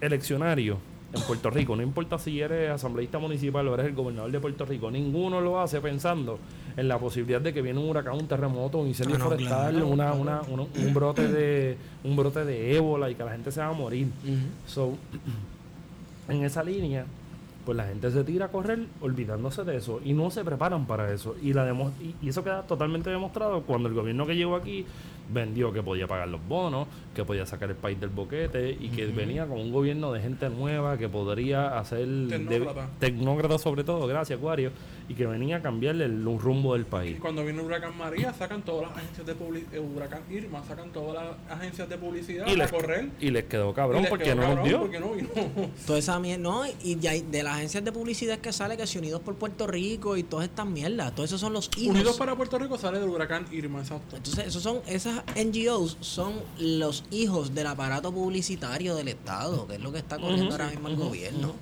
[0.00, 0.78] eleccionario
[1.12, 4.64] en Puerto Rico, no importa si eres asambleísta municipal o eres el gobernador de Puerto
[4.64, 6.38] Rico, ninguno lo hace pensando
[6.76, 9.82] en la posibilidad de que viene un huracán, un terremoto, un incendio Ah, no, forestal,
[9.82, 13.66] una, una- un brote de un brote de ébola y que la gente se va
[13.68, 14.06] a morir.
[14.66, 14.96] So,
[16.28, 17.04] en esa línea,
[17.64, 21.12] pues la gente se tira a correr olvidándose de eso y no se preparan para
[21.12, 21.36] eso.
[21.42, 24.86] Y, la demo- y, y eso queda totalmente demostrado cuando el gobierno que llegó aquí
[25.32, 29.06] vendió que podía pagar los bonos, que podía sacar el país del boquete y que
[29.06, 32.06] venía con un gobierno de gente nueva que podría hacer...
[32.08, 32.38] de-
[32.98, 34.72] tecnócrata sobre todo, gracias Acuario,
[35.10, 37.18] y que venía a cambiarle el, un rumbo del Y país.
[37.20, 39.80] cuando viene el huracán María, sacan todas las agencias de publicidad.
[39.82, 43.10] huracán Irma, sacan todas las agencias de publicidad Y a les, correr.
[43.18, 44.80] y les quedó cabrón les porque quedó no nos cabrón dio.
[44.82, 45.28] Porque no vino.
[45.86, 49.20] Toda esa mierda, no, y de las agencias de publicidad que sale que si Unidos
[49.22, 51.96] por Puerto Rico y todas estas mierdas, todos esos son los hijos.
[51.96, 54.14] Unidos para Puerto Rico sale del huracán Irma, exacto.
[54.16, 59.80] Entonces, esos son, esas NGOs son los hijos del aparato publicitario del Estado, que es
[59.80, 61.54] lo que está corriendo ahora mismo el gobierno.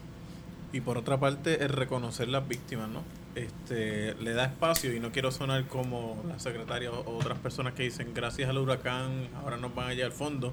[0.70, 3.00] Y por otra parte, el reconocer las víctimas, ¿no?
[3.38, 7.84] Este, le da espacio y no quiero sonar como la secretaria o otras personas que
[7.84, 10.52] dicen gracias al huracán ahora nos van allá al fondo.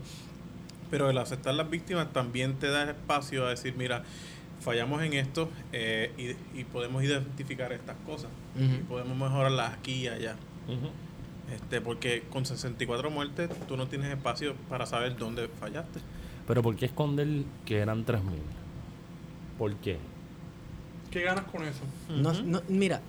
[0.91, 4.03] Pero el aceptar las víctimas también te da espacio a decir, mira,
[4.61, 6.11] fallamos en esto eh,
[6.53, 8.29] y, y podemos identificar estas cosas.
[8.57, 10.35] Y podemos mejorarlas aquí y allá.
[11.51, 16.01] Este, porque con 64 muertes tú no tienes espacio para saber dónde fallaste.
[16.47, 17.27] Pero ¿por qué esconder
[17.65, 18.21] que eran 3.000?
[19.57, 19.97] ¿Por qué?
[21.15, 21.79] ¿Qué ganas con eso?
[22.09, 22.99] No- no- mira,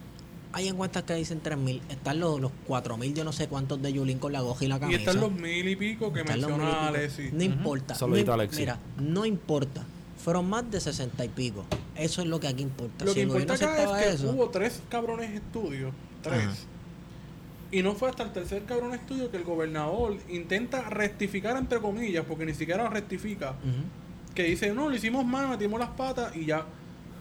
[0.52, 4.20] hay encuestas que dicen 3.000, están los, los 4.000, yo no sé cuántos de Yulín
[4.20, 4.98] con la goja y la Y camisa.
[5.00, 6.86] están los mil y pico que Están menciona mil y pico.
[6.86, 7.30] Alessi.
[7.32, 7.94] No importa.
[7.96, 8.60] Saludito, no, Alexis.
[8.60, 9.84] Mira, no importa.
[10.22, 11.64] Fueron más de 60 y pico.
[11.96, 13.04] Eso es lo que aquí importa.
[13.04, 15.92] Lo Si que importa acá es que eso, hubo tres cabrones estudios.
[16.22, 16.44] Tres.
[16.44, 16.54] Ajá.
[17.72, 22.24] Y no fue hasta el tercer cabrón estudio que el gobernador intenta rectificar, entre comillas,
[22.24, 23.56] porque ni siquiera rectifica.
[24.32, 26.64] Que dice, no, lo hicimos mal, metimos las patas y ya.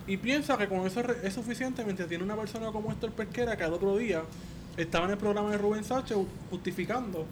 [0.08, 3.64] Y piensa que con eso es suficiente mientras tiene una persona como Héctor Pesquera que
[3.64, 4.22] al otro día
[4.78, 6.18] estaba en el programa de Rubén Sánchez
[6.50, 7.26] justificando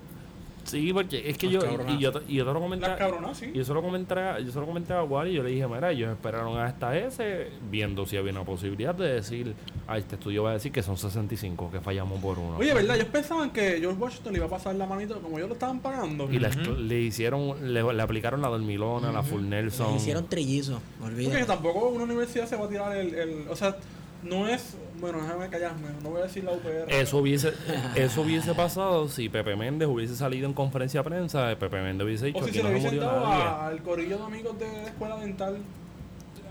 [0.63, 1.93] Sí, porque es que Las yo, cabronas.
[1.95, 2.87] y yo, te- y yo te lo comenté.
[2.87, 3.51] las cabronas, sí.
[3.53, 5.49] Y yo se lo comenté, a- yo se lo comenté a Wally y yo le
[5.51, 9.53] dije, mira, ellos esperaron hasta ese, viendo si había una posibilidad de decir,
[9.87, 12.57] a este estudio va a decir que son 65, que fallamos por uno.
[12.57, 12.95] Oye, ¿verdad?
[12.95, 15.79] Ellos pensaban que George Washington le iba a pasar la manito como ellos lo estaban
[15.81, 16.31] pagando.
[16.31, 19.91] y le, le hicieron, le, le aplicaron la dormilona, la full Nelson.
[19.91, 21.45] Le hicieron trillizos, Porque olvídate.
[21.45, 23.75] tampoco una universidad se va a tirar el, el- O sea,
[24.23, 24.77] no es.
[25.03, 26.85] Bueno, déjame callarme, no voy a decir la UPR.
[26.87, 27.51] Eso hubiese,
[27.93, 32.27] eso hubiese pasado si Pepe Méndez hubiese salido en conferencia de prensa, Pepe Méndez hubiese
[32.27, 34.57] dicho o si que se no le se hubiesen murió dado al corillo de amigos
[34.59, 35.57] de la escuela dental.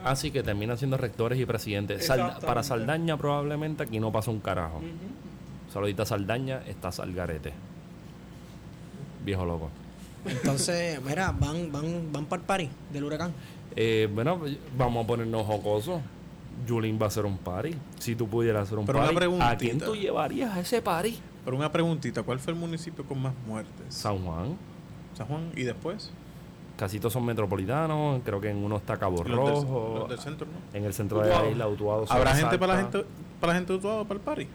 [0.04, 2.04] Así que terminan siendo rectores y presidentes.
[2.04, 4.82] Sal- para Saldaña probablemente aquí no pasa un carajo.
[5.72, 7.54] Saludita Saldaña, está Salgarete.
[9.24, 9.70] Viejo loco.
[10.26, 13.32] Entonces, mira, van, van, van para el party del huracán.
[13.76, 14.42] Eh, bueno,
[14.76, 16.02] vamos a ponernos jocosos.
[16.66, 17.74] Julín va a hacer un party.
[17.98, 21.18] Si tú pudieras hacer un Pero una ¿a quién tú llevarías a ese party?
[21.44, 23.86] Pero una preguntita, ¿cuál fue el municipio con más muertes?
[23.88, 24.56] San Juan.
[25.16, 26.10] San Juan y después
[26.76, 28.22] Casi todos son metropolitanos.
[28.24, 29.96] Creo que en uno está Cabo los del, Rojo.
[30.00, 30.76] los del centro, ¿no?
[30.76, 32.06] En el centro de la isla, Utuado.
[32.08, 33.04] ¿Habrá gente para la gente
[33.40, 34.48] para la gente de Utuado para el party?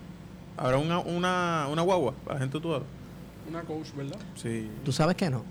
[0.57, 2.83] ¿Habrá una, una, una guagua para la gente de Utuado?
[3.47, 4.19] Una coach, ¿verdad?
[4.35, 4.69] Sí.
[4.83, 5.43] ¿Tú sabes que no?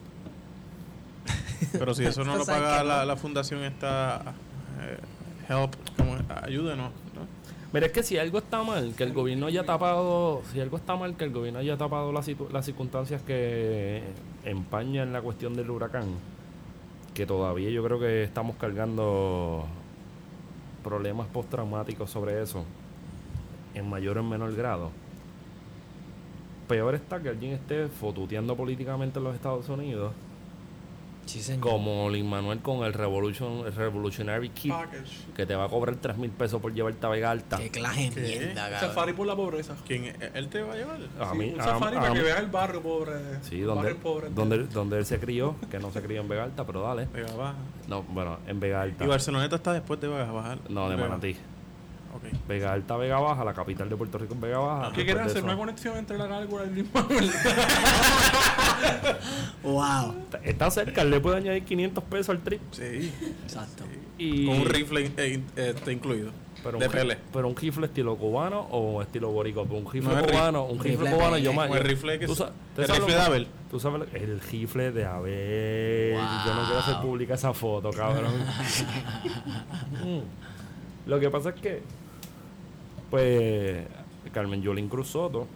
[1.72, 3.04] Pero si eso no lo paga que la, no.
[3.06, 4.34] la fundación esta
[4.80, 4.98] eh,
[5.48, 7.26] Help, como, ayúdenos, ¿no?
[7.72, 10.96] Mira, es que si algo está mal, que el gobierno haya tapado, si algo está
[10.96, 14.02] mal, que el gobierno haya tapado las, las circunstancias que
[14.44, 16.06] empañan la cuestión del huracán,
[17.12, 19.66] que todavía yo creo que estamos cargando
[20.82, 22.64] problemas postraumáticos sobre eso,
[23.74, 24.90] en mayor o en menor grado.
[26.68, 30.12] Peor está que alguien esté fotuteando políticamente en los Estados Unidos,
[31.26, 31.60] Sí, señor.
[31.60, 35.12] como Lin Manuel con el, Revolution, el Revolutionary Kit, Package.
[35.34, 37.58] que te va a cobrar 3 mil pesos por llevarte a Vega Alta.
[37.58, 38.20] Qué clase de ¿Qué?
[38.38, 38.80] mierda, cabrón.
[38.80, 39.76] Safari por la pobreza.
[39.86, 40.98] ¿Quién él te va a llevar?
[41.20, 43.12] A Sí, mí, un a- safari a para que vea el barrio pobre.
[43.42, 44.28] Sí, donde, barrio pobre.
[44.30, 47.06] donde, donde él se crió, que no se crió en Vega Alta, pero dale.
[47.12, 47.54] Vega Baja.
[47.88, 49.04] No, bueno, en Vega Alta.
[49.04, 50.56] Y Barceloneta está después de Vega Baja.
[50.68, 51.36] No, de Manatí.
[52.48, 54.92] Vega Alta, Vega Baja, la capital de Puerto Rico en Vega Baja.
[54.92, 55.36] ¿Qué de hacer?
[55.38, 57.06] eso- Una conexión entre la gárgola y el mismo.
[59.62, 60.14] Wow.
[60.24, 62.60] Está- Está cerca, le puede añadir 500 pesos al trip.
[62.72, 63.12] Sí.
[63.44, 63.84] Exacto.
[64.18, 66.30] Y, Con un rifle eh, este, incluido.
[66.62, 67.18] pero de un, pele.
[67.32, 69.64] pero un rifle estilo cubano o estilo boricua.
[69.64, 71.70] Pero Un rifle No, cubano, un rifle, rifle cubano, yo más.
[71.70, 73.46] El rifle que tú es- sa- ¿tú el sabes rifle de Abel.
[73.70, 76.14] Tú sabes lo- el rifle de Abel.
[76.46, 78.32] Yo no quiero hacer pública esa foto, cabrón.
[80.04, 80.20] Mm.
[81.08, 81.82] Lo que pasa es que,
[83.10, 83.84] pues,
[84.32, 85.46] Carmen Yolín Cruz Soto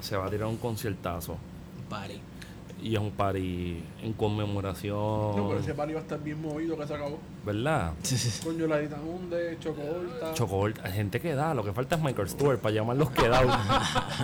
[0.00, 1.36] se va a tirar un conciertazo.
[1.88, 2.20] Party.
[2.82, 4.96] Y es un party en conmemoración.
[4.96, 7.18] No, pero ese party va a estar bien movido que se acabó.
[7.46, 7.92] ¿Verdad?
[8.42, 10.34] Con Yoladita Munde, Choco Horta.
[10.34, 13.54] Chocobolt, hay gente que da, lo que falta es Michael Stewart para llamarlos quedados.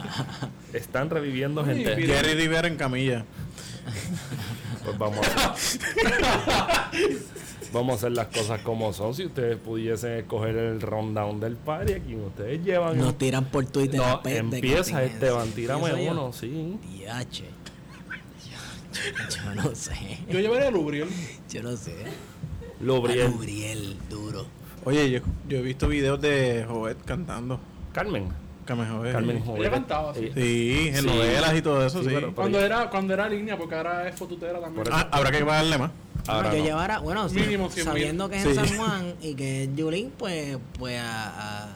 [0.73, 1.95] Están reviviendo Uy, gente.
[1.95, 2.17] mira.
[2.17, 3.25] Jerry Rivera en camilla.
[4.85, 5.55] Pues vamos a
[7.73, 9.15] Vamos a hacer las cosas como son.
[9.15, 12.97] Si ustedes pudiesen escoger el rundown del party, aquí ustedes llevan.
[12.99, 14.01] Nos tiran por Twitter.
[14.01, 15.03] no, de empieza.
[15.05, 16.79] Esteban, tírame uno, sí.
[16.93, 17.45] Diache.
[18.93, 20.19] Yo, yo no sé.
[20.29, 21.09] Yo llevaré a Lubriel.
[21.51, 21.95] Yo no sé.
[22.81, 23.31] Lubriel.
[23.31, 24.47] Lubriel, duro.
[24.85, 27.61] Oye, yo, yo he visto videos de Jovet cantando.
[27.93, 28.29] Carmen.
[28.65, 29.13] Carmen Jovet.
[29.13, 29.61] Carmen Jovet.
[29.63, 30.21] Ella cantaba, sí.
[30.25, 31.07] Ella- Sí, en Sí.
[31.07, 32.15] novelas y todo eso, Sí, sí.
[32.15, 34.87] pero- Cuando era, cuando era línea, porque ahora es fotutera también.
[34.91, 35.91] Ah, habrá que pagarle más.
[36.29, 36.65] Ahora yo no.
[36.65, 37.85] llevara, bueno, sí, Mínimo 100 mil.
[37.85, 38.55] sabiendo que es en.
[38.55, 41.69] San Juan y que es Yulín, pues, pues a, a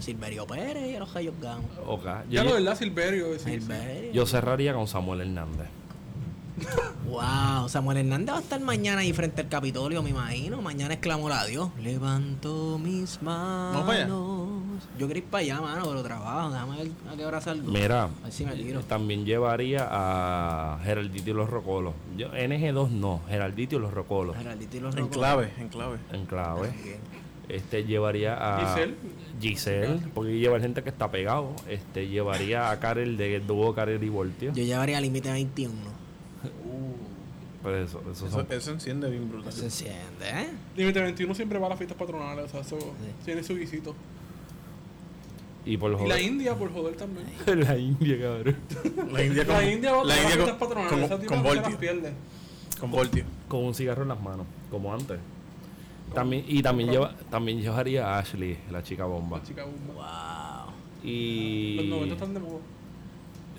[0.00, 1.70] Silverio Pérez y a los Rayos Gamos.
[1.86, 3.32] Ok, Ya Yo, lo verdad, Silverio.
[3.34, 3.50] sí, sí.
[3.60, 4.12] Silverio.
[4.12, 5.68] yo cerraría con Samuel Hernández.
[7.08, 10.62] Wow, Samuel Hernández va a estar mañana ahí frente al Capitolio, me imagino.
[10.62, 11.70] Mañana exclamó a Dios.
[11.80, 14.53] Levanto mis manos.
[14.98, 16.50] Yo quería ir para allá, mano, pero trabajo.
[16.50, 17.70] Déjame ver a qué hora salgo.
[17.70, 18.80] Mira, A ver si me tiro.
[18.82, 21.94] también llevaría a Geraldito y los Rocolos.
[22.16, 24.36] Yo, NG2 no, Geraldito y los Rocolos.
[24.36, 25.16] Geraldito y los En Rocos.
[25.16, 25.98] clave, en clave.
[26.12, 26.72] En clave.
[27.48, 28.94] Este llevaría a Giselle.
[29.40, 31.52] Giselle, porque lleva gente que está pegado.
[31.68, 34.52] Este llevaría a Karel de dúo Karel y Voltio.
[34.54, 35.72] Yo llevaría límite 21.
[37.62, 39.50] Pero eso, eso Eso, eso enciende bien brutal.
[39.52, 40.48] Se enciende, ¿eh?
[40.76, 42.78] Límite 21 siempre va a las fiestas patronales, o sea, eso
[43.24, 43.94] tiene su guisito.
[45.66, 46.20] Y por Y la joder.
[46.22, 47.26] India, por joder también.
[47.60, 48.56] la India, cabrón.
[49.12, 51.34] La India con, La India va a la India con, patronales, con, esa con se
[51.34, 51.78] las Voltio.
[51.78, 52.12] pierde.
[52.80, 53.24] Con Voltio.
[53.48, 55.18] Con un cigarro en las manos, como antes.
[56.14, 59.38] También, y también con- lleva, también llevaría a Ashley, la chica bomba.
[59.38, 60.66] La chica bomba.
[60.66, 60.74] Wow.
[61.08, 62.60] Y Los 90 están de moda.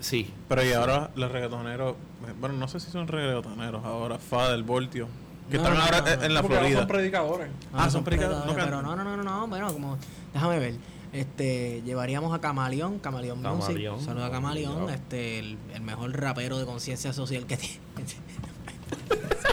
[0.00, 1.96] sí, Pero y ahora los reggaetoneros,
[2.40, 5.08] bueno, no sé si son reggaetoneros ahora, Fa del Voltio.
[5.50, 6.78] Que No, están no, ahora no, en la Florida.
[6.78, 7.48] son predicadores.
[7.72, 9.96] Ah, son predicadores, no pero no, no, no, no, bueno, como,
[10.34, 10.74] déjame ver.
[11.12, 13.66] Este, llevaríamos a Camaleón, Camaleón Music.
[13.68, 17.78] Camaleón, Saludos a Camaleón, este, el, el mejor rapero de conciencia social que tiene.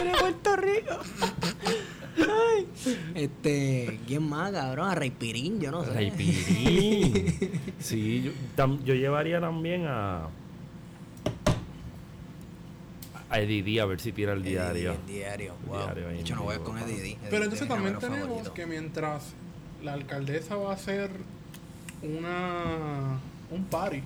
[0.04, 0.98] De Puerto Rico.
[2.18, 2.66] Ay.
[3.14, 4.88] Este, ¿quién más, cabrón?
[4.90, 5.92] A Rey Pirín, yo no sé.
[5.92, 7.60] Rey Pirín.
[7.78, 10.28] Sí, yo, tam- yo llevaría también a.
[13.30, 14.92] A Eddie D a ver si tira el diario.
[14.92, 15.78] El diario, wow.
[15.84, 17.16] Diario de hecho, no en voy con Eddie.
[17.30, 18.54] Pero entonces también tenemos favorito.
[18.54, 19.32] que mientras
[19.82, 21.10] la alcaldesa va a hacer
[22.06, 23.18] una
[23.50, 24.02] un party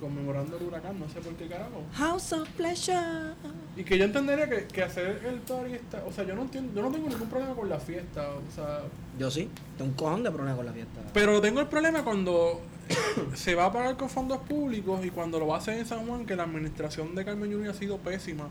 [0.00, 1.84] conmemorando el huracán, no sé por qué carajo.
[1.94, 3.34] House of Pleasure.
[3.76, 6.72] Y que yo entendería que, que hacer el party está, o sea, yo no entiendo,
[6.74, 8.80] yo no tengo ningún problema con la fiesta, o sea,
[9.18, 9.48] Yo sí,
[9.78, 11.00] tengo un cojón de problema con la fiesta.
[11.14, 12.60] pero tengo el problema cuando
[13.34, 16.04] se va a pagar con fondos públicos y cuando lo va a hacer en San
[16.06, 18.48] Juan que la administración de Carmen Junior ha sido pésima.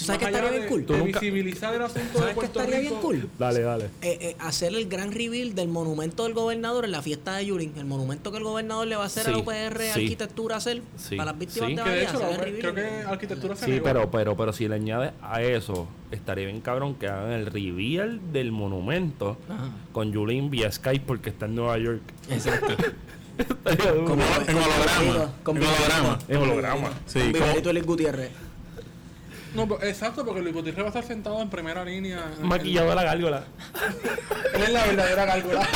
[0.00, 0.80] ¿Tú sabes allá estaría bien de- cool?
[0.80, 2.90] de Tú nunca- visibilizar el asunto de ¿Sabes qué Puerto estaría Rico.
[2.90, 3.30] bien cool?
[3.38, 3.84] Dale, dale.
[4.02, 7.72] Eh, eh, hacer el gran reveal del monumento del gobernador en la fiesta de Yulín.
[7.76, 9.90] El monumento que el gobernador le va a hacer a Sí, la UPR sí.
[10.00, 11.76] Arquitectura hacer Sí, para las víctimas sí.
[11.76, 12.08] de Que de Bahía.
[12.08, 13.84] hecho, hacer creo que arquitectura se Sí, negó.
[13.84, 18.20] pero, pero, pero si le añades a eso, estaría bien cabrón que hagan el reveal
[18.32, 19.70] del monumento Ajá.
[19.92, 22.00] con Julín vía Skype porque está en Nueva York.
[22.30, 22.74] Exacto.
[23.64, 24.44] En holograma.
[24.46, 24.56] En
[25.56, 26.18] holograma.
[26.28, 26.90] En holograma.
[27.06, 28.30] Sí, Con Gutiérrez.
[29.54, 32.30] No, pero- exacto, porque Luis Gutiérrez va a estar sentado en primera línea.
[32.42, 33.44] Maquillado de la gárgola.
[34.54, 35.68] Él es la verdadera gárgola.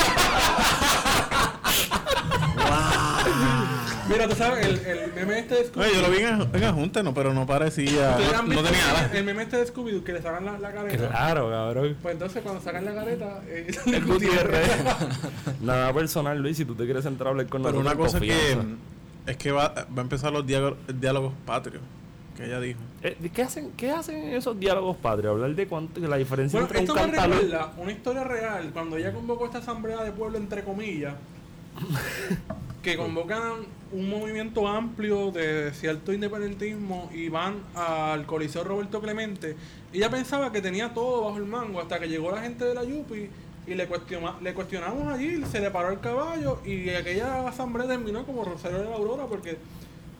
[4.08, 6.60] Mira, tú sabes, el, el meme este de Scooby Oye, yo lo vi en, en
[6.60, 8.10] la junta, no, pero no parecía.
[8.10, 9.14] ¿Ustedes No, tenía alas.
[9.14, 11.08] El meme este de Scooby que le sacan la, la careta.
[11.08, 11.96] Claro, cabrón.
[12.02, 14.68] Pues entonces cuando sacan la careta, eh, es El Gutiérrez.
[15.62, 16.56] Nada personal, Luis.
[16.58, 18.58] Si tú te quieres entrar a hablar con Pero nosotros una cosa que
[19.26, 21.82] es que va, va a empezar los diálogos, diálogos patrios,
[22.36, 22.80] que ella dijo.
[23.02, 25.32] Eh, ¿qué, hacen, ¿Qué hacen esos diálogos patrios?
[25.32, 27.38] Hablar de cuánto, de la diferencia Bueno, entre esto un me cantalón.
[27.40, 31.14] recuerda una historia real cuando ella convocó esta asamblea de pueblo, entre comillas,
[32.82, 33.42] que convocan
[33.92, 39.56] un movimiento amplio de cierto independentismo y van al Coliseo Roberto Clemente.
[39.92, 42.82] Ella pensaba que tenía todo bajo el mango hasta que llegó la gente de la
[42.84, 43.28] Yupi
[43.66, 48.26] y le, cuestiona- le cuestionamos allí, se le paró el caballo y aquella asamblea terminó
[48.26, 49.56] como Rosario de la Aurora porque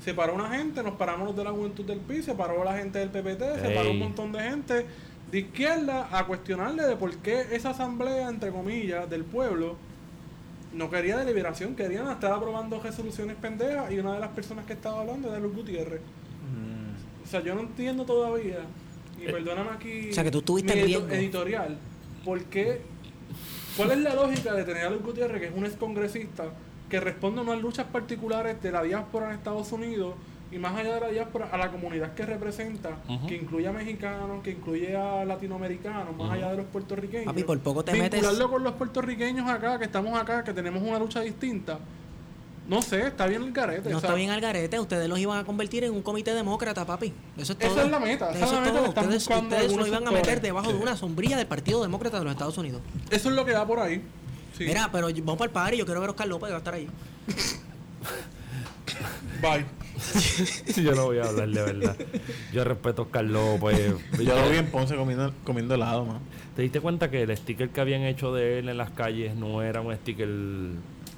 [0.04, 2.76] se paró una gente, nos paramos los de la Juventud del PI, se paró la
[2.76, 4.86] gente del PPT, se paró un montón de gente
[5.32, 9.76] de izquierda a cuestionarle de por qué esa asamblea, entre comillas, del pueblo
[10.74, 15.00] no quería deliberación, querían estar aprobando resoluciones pendejas y una de las personas que estaba
[15.00, 16.02] hablando era Luis Gutiérrez.
[17.24, 18.58] O sea, yo no entiendo todavía,
[19.18, 21.78] y perdóname aquí O sea, que tú estuviste mi editorial,
[22.22, 22.82] ¿por qué?
[23.78, 26.44] ¿Cuál es la lógica de tener a Luis Gutiérrez, que es un excongresista,
[26.88, 30.14] que responde a unas luchas particulares de la diáspora en Estados Unidos
[30.52, 32.90] y más allá de la diáspora, a la comunidad que representa,
[33.26, 37.26] que incluye a mexicanos, que incluye a latinoamericanos, más allá de los puertorriqueños?
[37.26, 40.82] Papi, por poco te metes- Vincularlo con los puertorriqueños acá, que estamos acá, que tenemos
[40.82, 41.78] una lucha distinta.
[42.68, 43.90] No sé, está bien el carete.
[43.90, 44.80] No o sea, está bien al garete.
[44.80, 47.12] Ustedes los iban a convertir en un comité demócrata, papi.
[47.36, 47.70] Eso es todo.
[47.72, 48.94] Esa es la meta, esa Eso es la meta todo.
[48.94, 52.24] que Ustedes, ustedes lo iban a meter debajo de una sombrilla del Partido Demócrata de
[52.24, 52.80] los Estados Unidos.
[53.10, 54.02] Eso es lo que da por ahí.
[54.56, 54.64] Sí.
[54.64, 55.76] Mira, pero vamos para el party.
[55.78, 56.88] Yo quiero ver a Oscar López, que va a estar ahí.
[59.42, 59.64] Bye.
[60.82, 61.96] Yo no voy a hablar de verdad.
[62.52, 63.94] Yo respeto a Oscar López.
[64.18, 66.18] Yo lo vi en Ponce comiendo, comiendo helado, man.
[66.56, 69.62] ¿Te diste cuenta que el sticker que habían hecho de él en las calles no
[69.62, 70.28] era un sticker...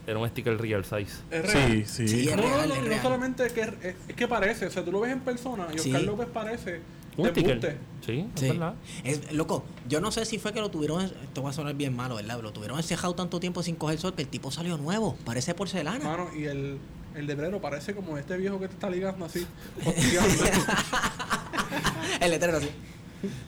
[0.06, 1.20] Era un sticker real size?
[1.32, 1.68] Es real.
[1.68, 2.08] Sí, sí.
[2.08, 3.02] Sí, es No, no, real, no, es no real.
[3.02, 5.78] solamente es que, es, es que parece, o sea, tú lo ves en persona y
[5.78, 5.90] Sí.
[5.90, 6.80] Oscar López parece
[7.16, 7.78] ¿Un sticker?
[8.04, 8.48] Sí, es Sí.
[8.48, 8.74] verdad.
[9.04, 11.94] Es, loco, yo no sé si fue que lo tuvieron, esto va a sonar bien
[11.96, 12.40] malo, ¿verdad?
[12.40, 16.04] Lo tuvieron encejado tanto tiempo sin coger sol que el tipo salió nuevo, parece porcelana.
[16.04, 16.78] Mano, y el,
[17.14, 19.46] el letrero parece como este viejo que te está ligando así.
[22.20, 22.68] el letrero así.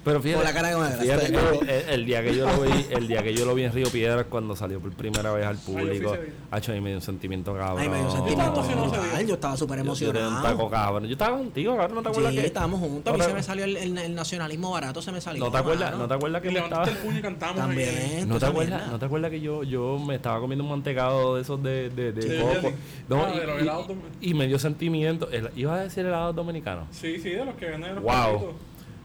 [0.05, 1.65] Pero fíjate, Por la cara que me fíjate, agarraste.
[1.65, 3.73] el, el- el día que yo lo vi, el día que yo lo vi en
[3.73, 6.17] Río Piedras cuando salió por primera vez al público,
[6.51, 7.79] hacho, ahí me dio un sentimiento cabrón.
[7.81, 9.23] Ay, me dio un Yo sentimiento día.
[9.23, 10.71] Yo estaba súper Yo tiré un taco, emocionado.
[10.71, 11.05] cabrón.
[11.07, 12.47] Yo estaba contigo, cabrón, ¿no te acuerdas Sí, que?
[12.47, 13.15] estábamos juntos.
[13.15, 15.45] A mí se me salió el, el- el nacionalismo barato, se me salió.
[15.45, 16.03] ¿No te acuerdas, mano.
[16.03, 16.85] ¿no te acuerdas que me estaba...
[16.85, 17.57] el puño y cantamos.
[17.61, 17.67] ahí.
[17.69, 18.29] También.
[18.29, 18.93] ¿No te, acuerdas, mierda.
[18.93, 22.13] ¿No te acuerdas que yo, yo me estaba comiendo un mantecado de esos de, de,
[22.13, 22.69] de Sí, coco?
[22.69, 22.75] sí.
[23.09, 25.29] No, Ah, y, de y- y me dio sentimiento.
[25.31, 26.87] El- iba a decir helados dominicanos.
[26.93, 28.13] Sí, sí, de los que venden en los Wow.
[28.15, 28.55] carritos.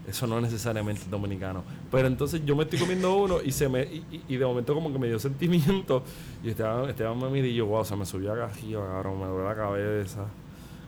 [0.08, 1.64] Eso no es necesariamente dominicano.
[1.89, 3.88] Pero entonces yo me estoy comiendo uno y se me
[4.28, 6.04] y, de momento como que me dio sentimiento.
[6.43, 9.28] Y Esteban, Esteban me miró y yo, wow, se me subió acá arriba, cabrón, me
[9.28, 10.26] duele la cabeza.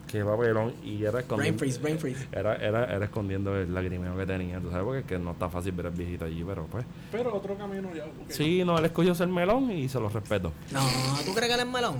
[0.07, 0.73] Qué papelón.
[0.83, 1.59] Y era Brain escondiendo.
[1.59, 2.27] freeze, brain freeze.
[2.31, 5.49] Era, era, era escondiendo el lagrimeo que tenía, tú sabes, porque es que no está
[5.49, 6.85] fácil ver al viejito allí, pero pues.
[7.11, 8.05] Pero otro camino ya.
[8.29, 10.51] Sí, no, él escogió ser melón y se lo respeto.
[10.71, 10.81] No,
[11.25, 11.99] ¿tú crees que él es melón?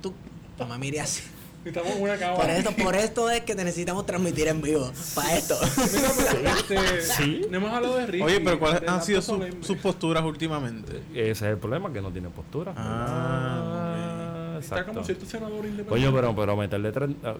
[0.00, 0.14] Tú,
[0.58, 1.22] no me mires así.
[1.64, 4.90] Necesitamos una Por esto, por esto es que te necesitamos transmitir en vivo.
[5.14, 5.56] Para esto.
[5.94, 7.46] Mira, pero, este, Sí.
[7.50, 8.22] No hemos hablado de Ricky.
[8.24, 11.00] Oye, pero ¿cuáles han sido su- sus posturas últimamente?
[11.12, 12.74] Ese es el problema, que no tiene postura.
[12.76, 14.92] Ah, Está exacto.
[14.92, 15.88] como cierto senador independiente.
[15.88, 17.10] Coño, pero, pero meterle tres...
[17.24, 17.34] ah,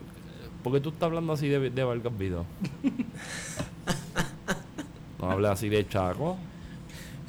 [0.62, 2.46] ¿Por qué tú estás hablando así de, de Vargas Vidó?
[5.20, 6.38] no hables así de Chaco.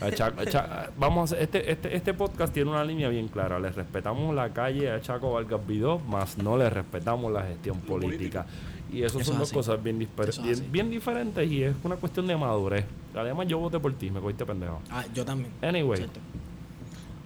[0.02, 3.28] A Chaco- a Cha- vamos a hacer, este, este, este podcast tiene una línea bien
[3.30, 3.60] clara.
[3.60, 8.46] Le respetamos la calle a Chaco Vargas Vidó, más no le respetamos la gestión política.
[8.92, 9.56] Y eso, Eso son es dos así.
[9.56, 12.86] cosas bien, es bien, bien diferentes y es una cuestión de madurez.
[13.16, 14.80] Además, yo voté por ti, me cogiste pendejo.
[14.92, 15.52] Ah, yo también.
[15.62, 16.20] Anyway, Cierto.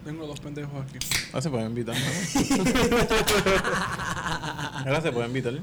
[0.06, 0.98] Tengo dos pendejos aquí.
[1.34, 1.96] Ahora se puede invitar.
[4.86, 5.54] Ahora se puede invitar.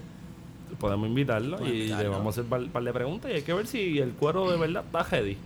[0.79, 3.53] podemos invitarlo Podemos y le vamos a hacer un par de preguntas y hay que
[3.55, 5.37] ver si el cuero de verdad está ready.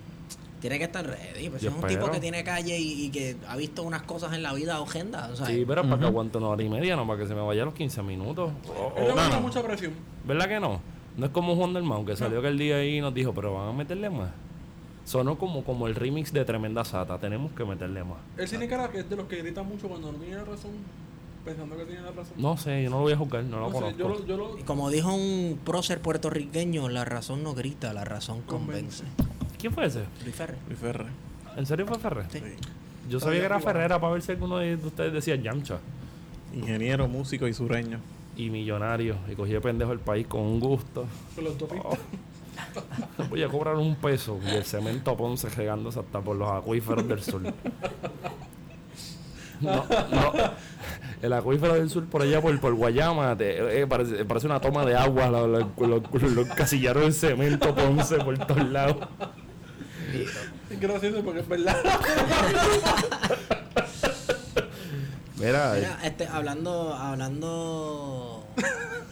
[0.60, 1.48] Tiene que estar ready.
[1.48, 2.00] Pues es un espero.
[2.02, 5.30] tipo que tiene calle y, y que ha visto unas cosas en la vida horrendas.
[5.30, 7.34] O sea, Sí, pero para que aguante una hora y media, no para que se
[7.34, 8.50] me vaya a los 15 minutos.
[8.68, 9.40] O- Él o- le no, gusta no.
[9.40, 9.92] mucha presión.
[10.26, 10.80] ¿Verdad que no?
[11.16, 13.54] No es como Juan del Mau, que salió aquel día ahí y nos dijo, pero
[13.54, 14.30] van a meterle más.
[15.04, 18.18] Sonó como, como el remix de Tremenda Sata, tenemos que meterle más.
[18.36, 20.70] Él tiene cara que es de los que grita mucho cuando no tiene la razón,
[21.44, 22.34] pensando que tiene la razón.
[22.36, 23.98] No sé, yo no lo voy a juzgar, no lo sé, conozco.
[23.98, 28.04] yo lo, yo lo Y como dijo un prócer puertorriqueño, la razón no grita, la
[28.04, 29.04] razón convence.
[29.60, 30.04] ¿Quién fue ese?
[30.24, 30.56] Luis Ferrer.
[30.68, 31.06] Luis Ferre.
[31.56, 32.26] ¿En serio fue Ferrer?
[32.30, 32.40] Sí.
[33.08, 35.78] Yo sabía que era Ferrera para ver si alguno de ustedes decía Yamcha.
[36.54, 37.98] Ingeniero, músico y sureño.
[38.36, 39.16] Y millonario.
[39.30, 41.06] Y cogí de pendejo el país con un gusto.
[41.34, 41.88] con la autopista.
[43.30, 47.22] Voy a cobrar un peso y el cemento Ponce regándose hasta por los acuíferos del
[47.22, 47.42] sur.
[49.60, 50.32] No, no.
[51.22, 54.86] El acuífero del sur por allá por, por Guayama te- eh, parece, parece una toma
[54.86, 58.96] de agua, lo, lo, lo- lo encasillaron en cemento Ponce por todos lados.
[60.70, 61.76] Es gracioso porque es verdad.
[65.36, 68.44] Mira, Mira, este, hablando, hablando.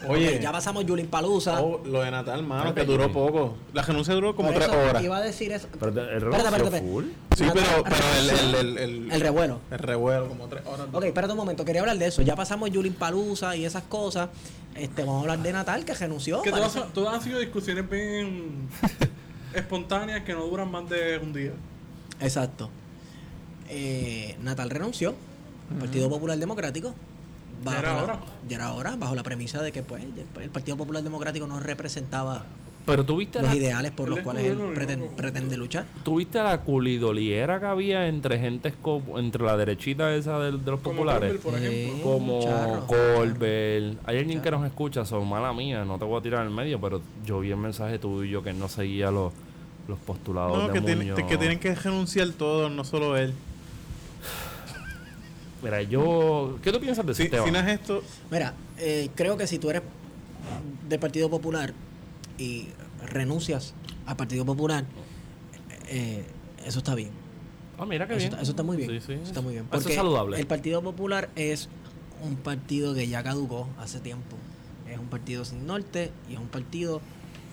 [0.07, 0.39] Oye.
[0.39, 1.59] Ya pasamos Yulin Palusa.
[1.59, 3.57] Oh, lo de Natal, mano, que duró poco.
[3.73, 5.03] La renuncia duró como tres horas.
[5.03, 5.67] Iba a decir eso.
[5.79, 6.81] pero el Espérate, renunció espérate.
[6.87, 7.05] full.
[7.35, 9.59] Sí, Natal- pero, pero el, el, el, el, El revuelo.
[9.71, 10.85] el revuelo, como tres horas.
[10.93, 12.21] Ok, espérate un momento, quería hablar de eso.
[12.21, 14.29] Ya pasamos Yulin Palusa y esas cosas.
[14.75, 16.43] Este, vamos a hablar de Natal, que renunció.
[16.43, 18.69] que todas, todas han sido discusiones bien
[19.53, 21.51] espontáneas que no duran más de un día.
[22.19, 22.69] Exacto.
[23.69, 25.15] Eh, Natal renunció.
[25.71, 26.95] al Partido Popular Democrático.
[27.63, 28.19] Ya era la- hora.
[28.47, 30.03] ya era hora, bajo la premisa de que pues,
[30.41, 32.45] el Partido Popular Democrático no representaba
[32.85, 35.11] Pero tuviste los la, ideales por los es cuales él gobierno, preten- no, no.
[35.15, 35.85] pretende luchar.
[36.03, 38.73] tuviste la culidoliera que había entre gente,
[39.15, 41.39] entre la derechita esa de, de los Como populares.
[41.39, 41.95] Colbert, por ejemplo.
[41.97, 42.01] Sí.
[42.01, 42.87] como Charro.
[42.87, 43.97] Colbert.
[44.05, 46.81] Hay alguien que nos escucha, son mala mía, no te voy a tirar en medio,
[46.81, 49.33] pero yo vi el mensaje tuyo que no seguía los,
[49.87, 51.27] los postulados No, de que, tiene- Muñoz.
[51.27, 53.33] que tienen que renunciar todos, no solo él.
[55.61, 56.57] Mira, yo...
[56.63, 57.45] ¿Qué tú piensas de eso, Si, Esteban?
[57.45, 58.01] si no es esto,
[58.31, 59.81] Mira, eh, creo que si tú eres
[60.87, 61.73] del Partido Popular
[62.39, 62.69] y
[63.05, 63.73] renuncias
[64.05, 64.85] al Partido Popular,
[65.87, 66.23] eh,
[66.65, 67.11] eso está bien.
[67.77, 68.31] Ah, mira qué Eso bien.
[68.31, 68.89] está, eso está muy bien.
[68.89, 69.13] Sí, sí.
[69.13, 69.65] Eso está muy bien.
[69.71, 70.39] Eso es saludable.
[70.39, 71.69] El Partido Popular es
[72.23, 74.35] un partido que ya caducó hace tiempo.
[74.89, 77.01] Es un partido sin norte y es un partido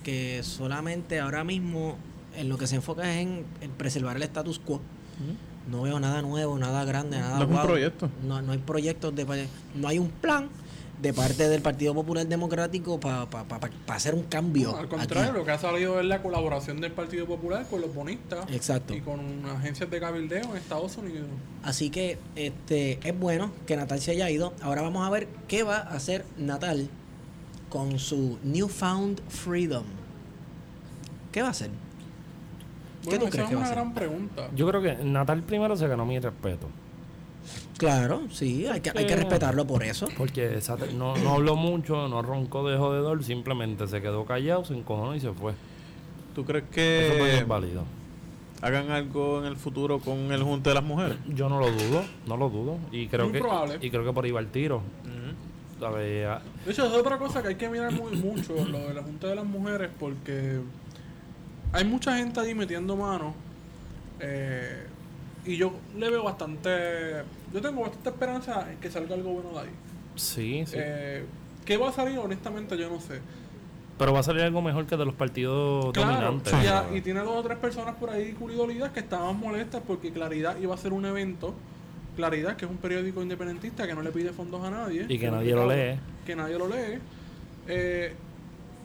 [0.03, 1.97] que solamente ahora mismo
[2.37, 4.81] en lo que se enfoca es en, en preservar el status quo.
[5.71, 8.11] No veo nada nuevo, nada grande, nada No es un proyecto.
[8.25, 10.49] No, no hay proyectos de no hay un plan
[11.01, 13.27] de parte del Partido Popular Democrático para
[13.89, 14.77] hacer un cambio.
[14.77, 15.39] Al contrario, aquí.
[15.39, 18.95] lo que ha salido es la colaboración del Partido Popular con los bonistas Exacto.
[18.95, 21.27] y con agencias de cabildeo en Estados Unidos.
[21.63, 24.55] Así que este es bueno que Natal se haya ido.
[24.63, 26.89] Ahora vamos a ver qué va a hacer Natal
[27.69, 29.85] con su newfound freedom.
[31.33, 31.71] ¿Qué va a hacer?
[33.05, 33.77] Bueno, tú esa crees es que va a una hacer?
[33.77, 34.49] gran pregunta.
[34.55, 36.69] Yo creo que Natal primero se ganó mi respeto.
[37.79, 40.09] Claro, sí, hay que, hay que respetarlo por eso.
[40.17, 44.75] Porque esa- no, no habló mucho, no roncó de jodedor, simplemente se quedó callado, se
[44.75, 45.53] encojonó y se fue.
[46.35, 47.85] ¿tú crees Eso para mí que es válido.
[48.63, 51.17] hagan algo en el futuro con el Junte de las Mujeres?
[51.29, 52.79] Yo no lo dudo, no lo dudo.
[52.93, 53.79] Y creo Muy que probable.
[53.81, 54.83] y creo que por ahí va el tiro.
[55.79, 56.39] De
[56.73, 59.35] hecho, es otra cosa que hay que mirar muy mucho, lo de la Junta de
[59.35, 60.61] las Mujeres, porque
[61.73, 63.35] hay mucha gente ahí metiendo mano.
[64.21, 64.86] eh,
[65.47, 67.23] y yo le veo bastante.
[67.53, 69.71] Yo tengo bastante esperanza en que salga algo bueno de ahí.
[70.17, 70.77] Sí, sí.
[70.79, 71.25] Eh,
[71.65, 72.19] ¿Qué va a salir?
[72.19, 73.21] Honestamente, yo no sé.
[73.99, 76.53] Pero va a salir algo mejor que de los partidos Claro, dominantes.
[76.93, 80.59] y, y tiene dos o tres personas por ahí culidolidas que estaban molestas porque Claridad
[80.61, 81.55] iba a hacer un evento.
[82.15, 85.07] Claridad, que es un periódico independentista que no le pide fondos a nadie.
[85.09, 85.99] Y que nadie lo lee.
[86.27, 86.99] Que nadie lo lee.
[87.69, 88.15] Eh,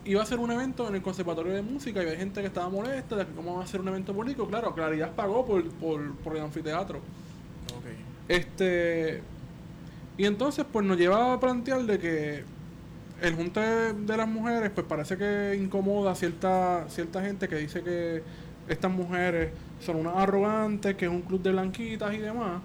[0.06, 2.70] iba a hacer un evento en el Conservatorio de Música y hay gente que estaba
[2.70, 4.48] molesta de que cómo va a hacer un evento político.
[4.48, 7.02] Claro, Claridad pagó por, por, por el anfiteatro.
[8.28, 9.22] Este.
[10.18, 12.44] Y entonces, pues nos llevaba a plantear de que
[13.22, 17.84] el junte de las mujeres, pues parece que incomoda a cierta, cierta gente que dice
[17.84, 18.24] que
[18.68, 22.62] estas mujeres son unas arrogantes, que es un club de blanquitas y demás.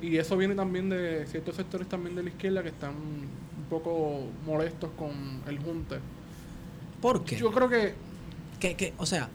[0.00, 4.26] Y eso viene también de ciertos sectores también de la izquierda que están un poco
[4.44, 5.96] molestos con el junte.
[7.06, 7.36] ¿Por qué?
[7.36, 7.94] Yo creo que
[8.58, 9.28] Que, que, o sea,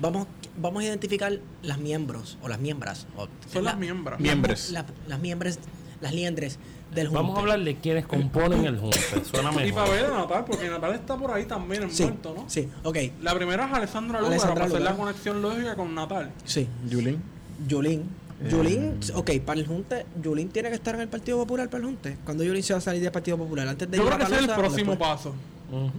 [0.00, 3.06] vamos, vamos a identificar las miembros o las miembras.
[3.16, 4.14] o- son la- las miembros.
[4.18, 4.70] las- Miembros.
[4.70, 5.58] la- las miembros,
[6.00, 6.58] las liendres
[6.92, 7.22] del junte.
[7.22, 8.98] Vamos a hablar de quienes componen el junte.
[9.30, 9.90] Suena Y para mejor.
[9.90, 12.44] ver a Natal, porque Natal está por ahí también Sí, envuelto, ¿no?
[12.50, 12.96] sí, ok.
[13.22, 16.32] La primera es Alessandra Lúgaro, Alessandra para hacer la conexión lógica con Natal.
[16.44, 17.22] Sí, Yulín.
[17.68, 18.00] Yulín.
[18.42, 21.78] Eh, Yulín, ok, para el junte, Yulín tiene que estar en el Partido Popular para
[21.78, 22.16] el junte.
[22.24, 24.18] Cuando Yulín se va a salir del Partido Popular, antes de Yo ir creo a
[24.28, 24.98] que ese es el próximo después?
[24.98, 25.34] paso.
[25.70, 25.90] Ujú.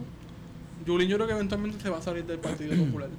[0.85, 3.09] Yulín yo creo que eventualmente se va a salir del Partido Popular.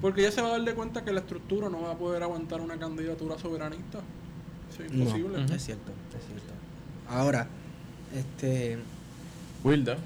[0.00, 2.22] Porque ella se va a dar de cuenta que la estructura no va a poder
[2.22, 3.98] aguantar una candidatura soberanista.
[4.72, 5.44] Eso es No, imposible.
[5.54, 6.52] es cierto, es cierto.
[7.08, 7.46] Ahora,
[8.14, 8.78] este,
[9.62, 9.98] Wilda.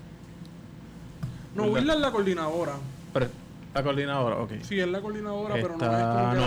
[1.54, 2.72] No, Willa es la coordinadora.
[3.12, 3.28] Pero,
[3.72, 4.52] la coordinadora, ok.
[4.62, 6.38] Sí, es la coordinadora, pero no Está es como que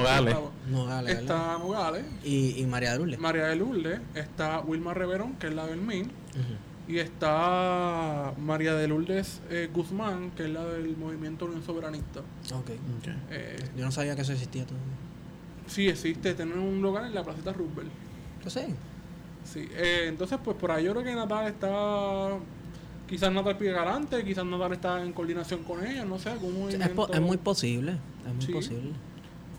[0.71, 1.17] Nogales.
[1.19, 3.19] Está Nogales, Y, y María de Lourdes.
[3.19, 6.11] María de Lourdes, está Wilma Reverón, que es la del MIN, Ujú.
[6.87, 12.21] Y está María de Lourdes eh, Guzmán, que es la del Movimiento Unión Soberanista.
[12.53, 12.69] Ok.
[12.99, 13.07] Ok.
[13.31, 14.87] Eh, Yo no sabía que eso existía todavía.
[15.67, 17.91] sí existe, tiene un lugar en la placita Roosevelt.
[18.43, 18.67] Yo sé.
[19.43, 22.37] Sí, eh, entonces pues por ahí yo creo que Natal está,
[23.07, 26.57] quizás Natal pide galante, quizás Natal está en coordinación con ella, no sé, algún Es,
[26.59, 26.95] movimiento.
[26.95, 27.97] po- es muy posible.
[28.27, 28.51] Es muy Sí.
[28.53, 28.91] posible.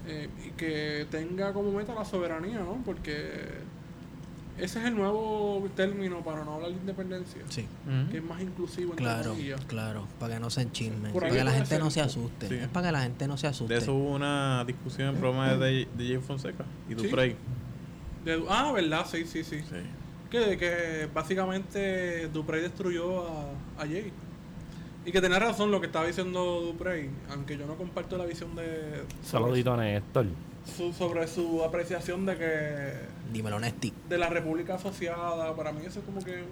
[0.06, 2.80] eh, y que tenga como meta la soberanía, ¿no?
[2.84, 3.30] Porque
[4.58, 7.66] ese es el nuevo término para no hablar de independencia, Sí.
[8.10, 9.34] que es más inclusivo entre Claro,
[9.66, 10.06] claro.
[10.20, 11.12] Para que no se enchismen.
[11.12, 11.80] Para que la gente ser.
[11.80, 12.48] no se asuste.
[12.48, 12.54] Sí.
[12.54, 13.74] Es para que la gente no se asuste.
[13.74, 17.06] De eso hubo una discusión en programa de DJ Fonseca y Sí.
[17.06, 17.36] Duprey.
[18.24, 19.06] De- ah, ¿verdad?
[19.10, 19.60] Sí, sí, sí.
[19.60, 19.76] Sí.
[20.30, 24.12] Que, que básicamente Duprey destruyó a, a Jay.
[25.06, 28.54] Y que tenía razón lo que estaba diciendo Duprey, aunque yo no comparto la visión
[28.54, 30.26] de Saludito a Néstor.
[30.76, 32.92] Su- sobre su apreciación de que
[33.32, 33.92] Dímelo, Nesti.
[34.08, 36.44] de la República Asociada, para mí eso es como que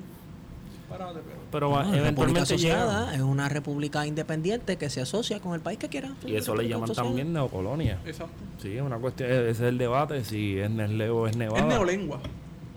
[0.89, 2.83] parate, pero Pero No, va- la República llega.
[2.83, 6.15] Asociada es una república independiente que se asocia con el país que quiera.
[6.27, 7.09] Y eso le llaman Asociada.
[7.09, 7.99] también neocolonia.
[8.07, 8.35] exacto.
[8.63, 11.61] Sí, es una cuestión, ese es el debate, si es Nestlé o es Nevada.
[11.61, 12.21] Es neolengua,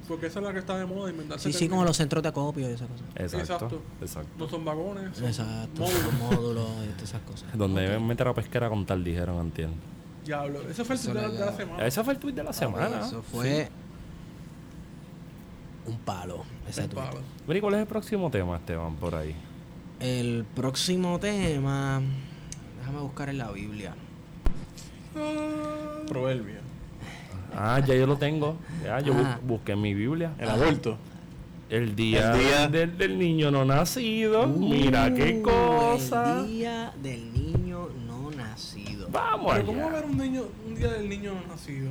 [0.07, 1.43] porque esa es la que está de moda inventarse.
[1.43, 1.75] Sí, sí, términos.
[1.75, 3.05] como los centros de acopio y esas cosas.
[3.15, 3.81] Exacto, Exacto.
[4.01, 4.29] exacto.
[4.39, 5.81] No son vagones, son Exacto.
[5.81, 6.13] módulos.
[6.19, 7.49] Módulos y todas esas cosas.
[7.57, 9.75] Donde deben meter a pesquera con tal, dijeron, entiendo.
[10.29, 11.85] Diablo, ese fue el Eso tweet de, la- de semana.
[11.87, 12.99] Ese fue el tweet de la semana.
[13.01, 13.67] Eso fue
[15.87, 16.43] un palo.
[16.69, 16.93] Ese tuit.
[16.93, 17.19] palo.
[17.47, 19.33] Mira, ¿y ¿cuál es el próximo tema, Esteban, por ahí?
[19.99, 21.99] El próximo tema.
[22.79, 23.95] Déjame buscar en la Biblia.
[26.07, 26.59] Proverbio.
[27.55, 28.55] Ah, ya yo lo tengo.
[28.83, 29.39] Ya, yo bu- Ah.
[29.43, 30.33] busqué en mi Biblia.
[30.37, 30.97] El aborto.
[31.71, 34.45] El día, El día- Del, del niño no nacido.
[34.47, 36.41] Mira qué Uh, cosa.
[36.41, 37.58] El día del niño no
[38.63, 39.07] nacido.
[39.11, 39.97] Vamos Pero ¿cómo va a allá.
[39.99, 41.89] haber un, niño, un día del niño no nacido?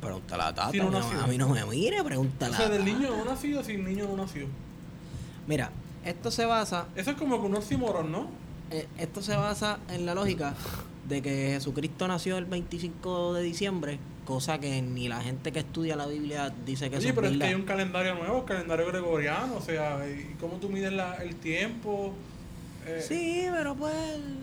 [0.00, 0.76] Pregúntale a la tata.
[0.76, 1.24] No a mí no- nacido.
[1.24, 2.92] a mí no me mire, pregúntale O sea, del tata.
[2.92, 4.46] niño no nacido sin niño no nacido.
[5.46, 5.70] Mira,
[6.04, 6.86] esto se basa.
[6.94, 8.28] Eso es como que un oxímoron, ¿no?
[8.70, 10.54] eh, esto se basa en la lógica
[11.08, 15.96] de que Jesucristo nació el 25 de diciembre, cosa que ni la gente que estudia
[15.96, 17.54] la Biblia dice que Oye, eso pero es es que verdad.
[17.56, 21.36] hay un calendario nuevo, el calendario gregoriano, o sea, ¿y cómo tú mides la- el
[21.36, 22.14] tiempo?
[22.86, 23.94] Eh, Sí, pero pues,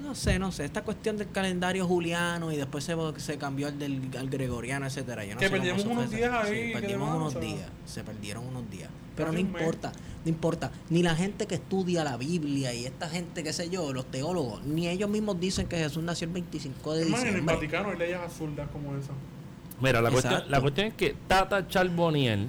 [0.01, 0.65] no sé, no sé.
[0.65, 5.23] Esta cuestión del calendario juliano y después se, se cambió al del al gregoriano, etcétera.
[5.25, 7.69] Yo no Que sé perdimos fue unos días ahí, perdimos demás, unos o sea, días.
[7.85, 8.89] Se perdieron unos días.
[9.15, 9.91] Pero no importa,
[10.23, 10.71] no importa.
[10.89, 14.63] Ni la gente que estudia la Biblia y esta gente, qué sé yo, los teólogos,
[14.63, 17.55] ni ellos mismos dicen que Jesús nació el 25 de Hermano, en el diciembre.
[17.55, 19.11] Vaticano hay leyes absurdas como esa.
[19.81, 22.47] Mira, la cuestión, la cuestión es que Tata Charboniel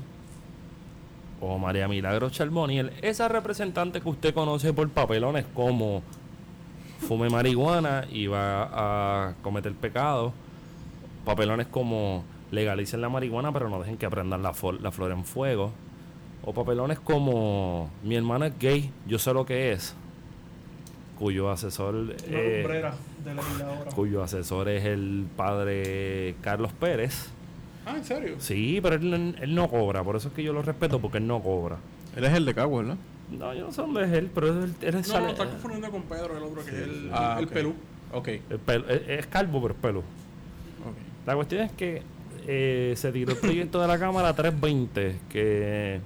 [1.42, 6.02] o María Milagro Charboniel, esa representante que usted conoce por papelones como
[7.00, 8.68] fume marihuana y va
[9.26, 10.32] a cometer pecado,
[11.24, 12.22] papelones como
[12.52, 15.72] legalicen la marihuana pero no dejen que aprendan la, la flor en fuego,
[16.44, 19.96] o papelones como mi hermana es gay, yo sé lo que es,
[21.18, 22.14] cuyo asesor...
[22.28, 22.64] Eh,
[23.24, 23.90] de legisladora.
[23.92, 27.30] cuyo asesor es el padre Carlos Pérez.
[27.86, 28.36] Ah, ¿en serio?
[28.38, 31.26] Sí, pero él, él no cobra, por eso es que yo lo respeto, porque él
[31.26, 31.76] no cobra.
[32.16, 32.96] Él es el de Cagua, ¿verdad?
[33.36, 35.46] No, yo no sé dónde es él, pero él, él es, No, sale- no, está
[35.48, 37.50] confundiendo con Pedro, el otro que es el, Ah, el ok.
[37.52, 37.74] pelú.
[38.12, 38.28] Ok.
[38.28, 39.98] el pelo- es, es calvo, pero es pelo.
[40.00, 40.96] ok.
[41.26, 42.02] La cuestión es que
[42.46, 46.00] eh, se tiró el proyecto de la Cámara 320, que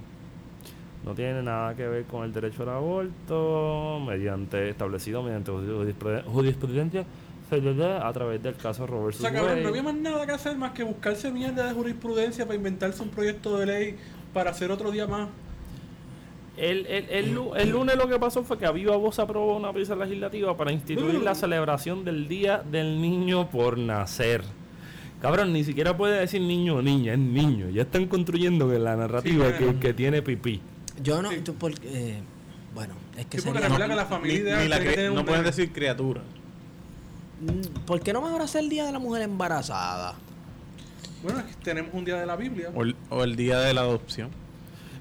[1.03, 7.05] no tiene nada que ver con el derecho al aborto, mediante establecido mediante jurispruden- jurisprudencia
[7.51, 10.71] a través del caso Robert O sea, cabrón, no había más nada que hacer más
[10.71, 13.95] que buscarse mierda de jurisprudencia para inventarse un proyecto de ley
[14.33, 15.29] para hacer otro día más.
[16.57, 19.71] El, el, el el lunes lo que pasó fue que a viva voz aprobó una
[19.71, 24.41] pieza legislativa para instituir la celebración del Día del Niño por Nacer.
[25.21, 27.69] Cabrón, ni siquiera puede decir niño o niña, es niño.
[27.69, 30.61] Ya están construyendo que la narrativa Sí, que, que tiene pipí.
[31.01, 31.41] Yo no, Sí.
[31.43, 32.17] tú porque, eh,
[32.73, 35.25] bueno, es que Sí, porque sería- recuerda que la familia Ni- ni la que no
[35.25, 36.21] pueden decir criatura.
[37.85, 40.15] ¿Por qué no mejor hacer el Día de la Mujer Embarazada?
[41.23, 42.69] Bueno, es que tenemos un día de la Biblia.
[42.75, 44.29] O el, o el día de la adopción.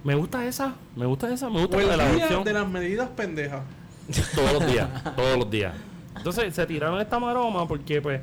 [0.05, 2.45] Me gusta esa, me gusta esa, me gusta O la el de la día adopción.
[2.45, 3.63] de las medidas pendejas.
[4.35, 5.75] Todos los días, todos los días.
[6.17, 8.21] Entonces se tiraron esta maroma porque pues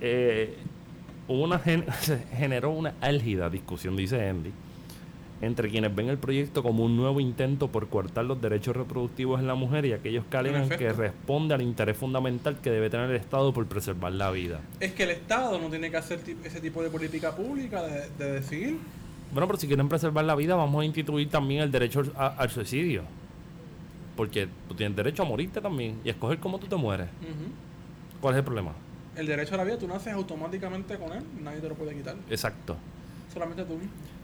[0.00, 0.56] eh,
[1.26, 1.86] hubo una gen-
[2.36, 4.52] generó una álgida discusión, dice Andy,
[5.40, 9.46] entre quienes ven el proyecto como un nuevo intento por coartar los derechos reproductivos en
[9.46, 13.16] la mujer y aquellos que alegan que responde al interés fundamental que debe tener el
[13.16, 14.60] Estado por preservar la vida.
[14.80, 18.32] Es que el Estado no tiene que hacer ese tipo de política pública de, de
[18.32, 18.78] decir.
[19.32, 22.26] Bueno, pero si quieren preservar la vida, vamos a instituir también el derecho al- a-
[22.28, 23.02] al suicidio.
[24.16, 27.06] Porque tú tienes derecho a morirte también y a escoger cómo tú te mueres.
[28.20, 28.72] ¿Cuál es el problema?
[29.14, 32.16] El derecho a la vida, tú naces automáticamente con él, nadie te lo puede quitar.
[32.28, 32.76] Exacto.
[33.32, 33.78] Solamente tú.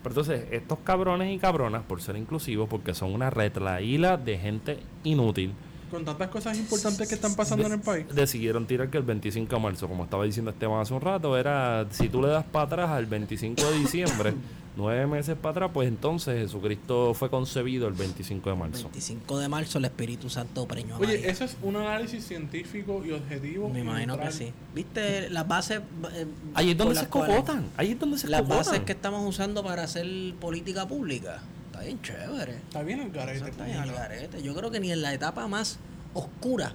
[0.04, 4.78] Pero entonces, estos cabrones y cabronas, por ser inclusivos, porque son una retlaíla de gente
[5.02, 5.54] inútil,
[5.90, 8.06] Con tantas cosas importantes que están pasando en el país.
[8.14, 11.86] decidieron tirar que el 25 de marzo, como estaba diciendo Esteban hace un rato, era
[11.90, 14.34] si tú le das para atrás al 25 de diciembre,
[14.76, 18.82] nueve meses para atrás, pues entonces Jesucristo fue concebido el 25 de marzo.
[18.84, 21.30] 25 de marzo el Espíritu Santo preñó a Oye, María.
[21.30, 23.68] eso es un análisis científico y objetivo.
[23.68, 24.32] Me imagino que neutral.
[24.32, 24.52] sí.
[24.74, 25.80] ¿Viste las bases?
[26.14, 29.62] eh, Ahí es donde se cojotan, ahí es donde se Las bases que estamos usando
[29.62, 30.06] para hacer
[30.40, 31.40] política pública.
[31.66, 32.52] Está bien chévere.
[32.56, 33.36] Está bien el garete.
[33.38, 33.98] Eso está bien puñeta.
[34.00, 34.42] garete.
[34.42, 35.78] Yo creo que ni en la etapa más
[36.14, 36.72] oscura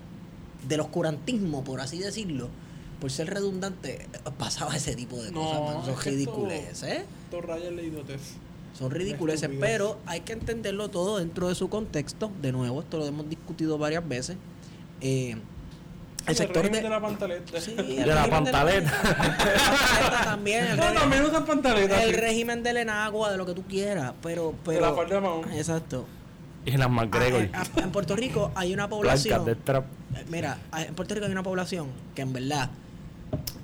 [0.68, 2.50] del oscurantismo, por así decirlo,
[3.00, 5.62] por ser redundante, pasaba ese tipo de No, cosas.
[5.62, 5.86] man.
[5.86, 7.06] Son ridiculeces, ¿eh?
[7.26, 8.22] Esto raya en la idiotez.
[8.78, 12.32] Son ridiculeces, pero hay que entenderlo todo dentro de su contexto.
[12.42, 14.38] De nuevo, esto lo hemos discutido varias veces.
[15.02, 15.36] Eh,
[16.28, 17.60] el sector régimen de, de la pantaleta.
[17.62, 18.80] Sí, De la pantaleta.
[19.02, 20.66] de la pantaleta también.
[20.66, 22.04] El, No, régimen- también usan pantaletas.
[22.04, 22.16] el sí.
[22.16, 24.54] régimen del enagua, de lo que tú quieras, pero...
[24.64, 25.52] pero De la falda de Mahón.
[25.54, 26.06] Exacto.
[26.66, 27.42] Y las Ah, McGregor.
[27.42, 29.46] en, ah, en Puerto Rico hay una población...
[29.46, 32.70] de eh, Mira, hay- en Puerto Rico hay una población que en verdad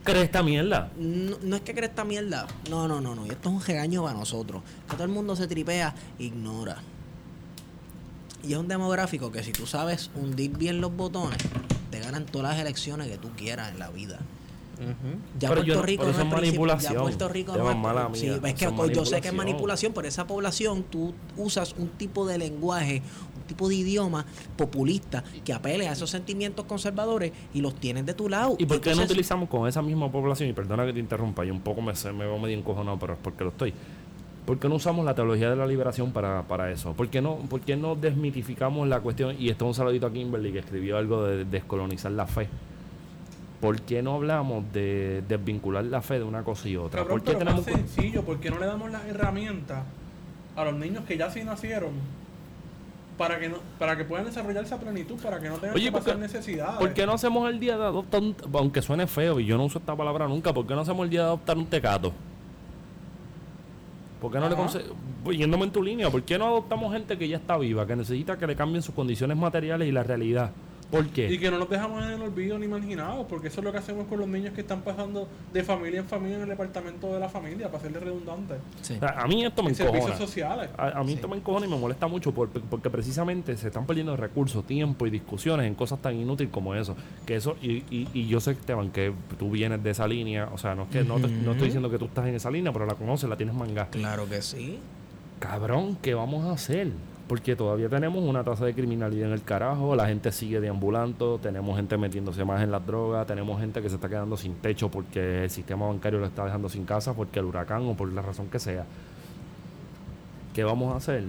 [0.05, 0.91] ¿Crees esta mierda?
[0.97, 2.47] no, no es que cree esta mierda.
[2.69, 3.25] No, no, no, no.
[3.25, 4.61] Y esto es un regaño para nosotros.
[4.87, 6.77] Que todo el mundo se tripea, ignora.
[8.43, 11.39] Y es un demográfico que si tú sabes hundir bien los botones,
[11.89, 14.19] te ganan todas las elecciones que tú quieras en la vida.
[15.39, 16.93] Ya Puerto yo Rico no es manipulación.
[16.93, 19.93] Ya Puerto Rico no es- mala sí, mía, es que yo sé que es manipulación.
[19.93, 23.01] pero esa población tú usas un tipo de lenguaje,
[23.45, 24.25] tipo de idioma
[24.57, 28.55] populista que apele a esos sentimientos conservadores y los tienes de tu lado.
[28.59, 30.49] ¿Y por qué no utilizamos con esa misma población?
[30.49, 33.19] Y perdona que te interrumpa, yo un poco me, me veo medio encojonado, pero es
[33.21, 33.73] porque lo estoy.
[34.45, 36.93] ¿Por qué no usamos la teología de la liberación para, para eso?
[36.93, 39.35] ¿Por qué, no, ¿Por qué no desmitificamos la cuestión?
[39.39, 42.47] Y esto es un saludito a Kimberly que escribió algo de descolonizar la fe.
[43.59, 46.99] ¿Por qué no hablamos de desvincular la fe de una cosa y otra?
[46.99, 49.83] Cabrón, ¿Por qué pero tenemos sencillo, ¿por qué no le damos las herramientas
[50.55, 51.93] a los niños que ya sí nacieron
[53.17, 55.91] para que no, para que puedan desarrollarse a plenitud, para que no tengan Oye, que
[55.91, 56.75] ¿por qué- pasar necesidades?
[56.79, 59.65] ¿Por qué no hacemos el día de adoptar un, aunque suene feo y yo no
[59.65, 62.11] uso esta palabra nunca, ¿por qué no hacemos el día de adoptar un tecato?
[64.21, 64.83] ¿Por qué no le conse-
[65.23, 67.95] pues, yéndome en tu línea, ¿por qué no adoptamos gente que ya está viva, que
[67.95, 70.51] necesita que le cambien sus condiciones materiales y la realidad?
[70.91, 71.31] ¿Por qué?
[71.31, 73.79] Y que no los dejamos en el olvido ni marginados, porque eso es lo que
[73.79, 77.19] hacemos con los niños que están pasando de familia en familia en el departamento de
[77.19, 78.55] la familia, para serles redundante.
[78.81, 78.93] sí.
[78.95, 80.25] O sea, a mí esto me En servicios encojona.
[80.27, 80.69] sociales.
[80.77, 83.85] A, a mí esto me encojona y me molesta mucho por- porque precisamente se están
[83.85, 86.95] perdiendo recursos, tiempo y discusiones en cosas tan inútiles como eso.
[87.25, 90.49] Que eso y, y, y yo sé, Esteban, que tú vienes de esa línea.
[90.53, 92.51] O sea, no, es que, no, te- no estoy diciendo que tú estás en esa
[92.51, 93.87] línea, pero la conoces, la tienes manga.
[93.87, 94.79] Claro que sí.
[95.39, 96.91] Cabrón, ¿qué vamos a hacer?
[97.27, 101.75] Porque todavía tenemos una tasa de criminalidad en el carajo, la gente sigue deambulando, tenemos
[101.75, 105.45] gente metiéndose más en las drogas, tenemos gente que se está quedando sin techo porque
[105.45, 108.47] el sistema bancario lo está dejando sin casa, porque el huracán o por la razón
[108.47, 108.85] que sea.
[110.53, 111.23] ¿Qué vamos a hacer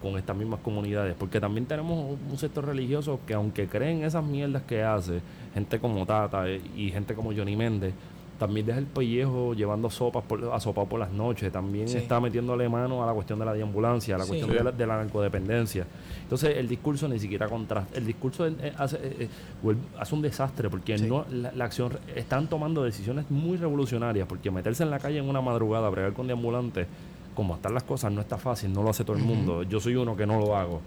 [0.00, 1.14] con estas mismas comunidades?
[1.18, 5.20] Porque también tenemos un sector religioso que aunque creen esas mierdas que hace,
[5.52, 7.92] gente como Tata eh, y gente como Johnny Méndez,
[8.38, 11.96] también deja el pellejo llevando sopas por, a sopa por las noches, también Sí.
[11.98, 14.30] está metiéndole mano a la cuestión de la deambulancia, a la Sí.
[14.30, 15.86] cuestión de la, de la narcodependencia.
[16.22, 19.28] Entonces el discurso ni siquiera contrasta, el discurso eh, hace, eh, eh,
[19.62, 21.06] vuelve- hace un desastre porque Sí.
[21.06, 25.28] no la, la acción están tomando decisiones muy revolucionarias porque meterse en la calle en
[25.28, 26.86] una madrugada, bregar con deambulantes,
[27.34, 29.62] como están las cosas, no está fácil, no lo hace todo el mundo.
[29.62, 30.80] Yo soy uno que no lo hago.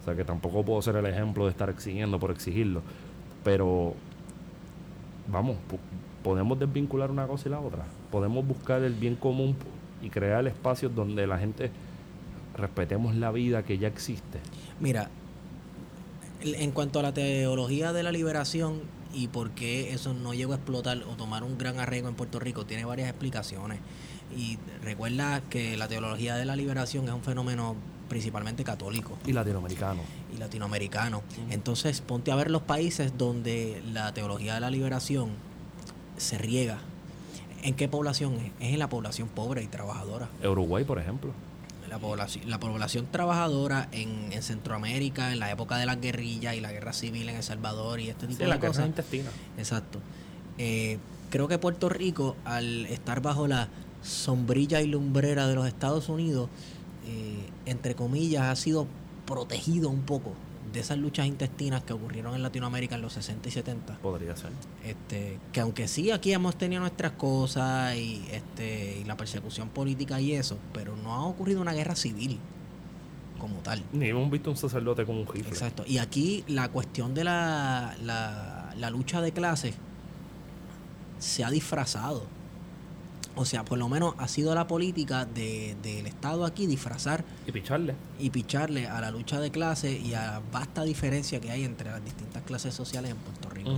[0.00, 2.82] O sea que tampoco puedo ser el ejemplo de estar exigiendo por exigirlo.
[3.42, 3.94] Pero
[5.28, 5.56] vamos,
[6.24, 7.84] podemos desvincular una cosa y la otra.
[8.10, 9.54] Podemos buscar el bien común
[10.02, 11.70] y crear espacios donde la gente
[12.56, 14.40] respetemos la vida que ya existe.
[14.80, 15.10] Mira,
[16.42, 18.80] en cuanto a la teología de la liberación
[19.12, 22.40] y por qué eso no llegó a explotar o tomar un gran arraigo en Puerto
[22.40, 23.78] Rico, tiene varias explicaciones.
[24.36, 27.76] Y recuerda que la teología de la liberación es un fenómeno
[28.08, 30.02] principalmente católico Y latinoamericano.
[30.34, 31.22] y latinoamericano.
[31.50, 35.30] Entonces, ponte a ver los países donde la teología de la liberación
[36.16, 36.78] se riega.
[37.62, 38.52] ¿En qué población es?
[38.60, 40.28] Es en la población pobre y trabajadora.
[40.42, 41.32] Uruguay, por ejemplo.
[41.88, 46.60] La población, la población trabajadora en, en Centroamérica, en la época de las guerrillas y
[46.60, 48.86] la guerra civil en El Salvador y este tipo Sí, de la cosas.
[48.86, 49.30] intestina.
[49.58, 50.00] Exacto.
[50.58, 50.98] Eh,
[51.30, 53.68] creo que Puerto Rico, al estar bajo la
[54.02, 56.48] sombrilla y lumbrera de los Estados Unidos,
[57.06, 58.86] eh, entre comillas, ha sido
[59.26, 60.32] protegido un poco
[60.74, 63.98] de esas luchas intestinas que ocurrieron en Latinoamérica en los 60 y 70.
[63.98, 64.50] Podría ser.
[64.84, 70.20] Este, que aunque sí aquí hemos tenido nuestras cosas y este y la persecución política
[70.20, 72.38] y eso, pero no ha ocurrido una guerra civil
[73.38, 73.82] como tal.
[73.92, 75.50] Ni hemos visto un sacerdote con un rifle.
[75.50, 75.84] Exacto.
[75.86, 79.74] Y aquí la cuestión de la, la, la lucha de clases
[81.18, 82.26] se ha disfrazado.
[83.36, 87.52] O sea, por lo menos ha sido la política de- del Estado aquí disfrazar Y
[87.52, 87.94] picharle.
[88.20, 91.90] y picharle a la lucha de clases y a la vasta diferencia que hay entre
[91.90, 93.70] las distintas clases sociales en Puerto Rico.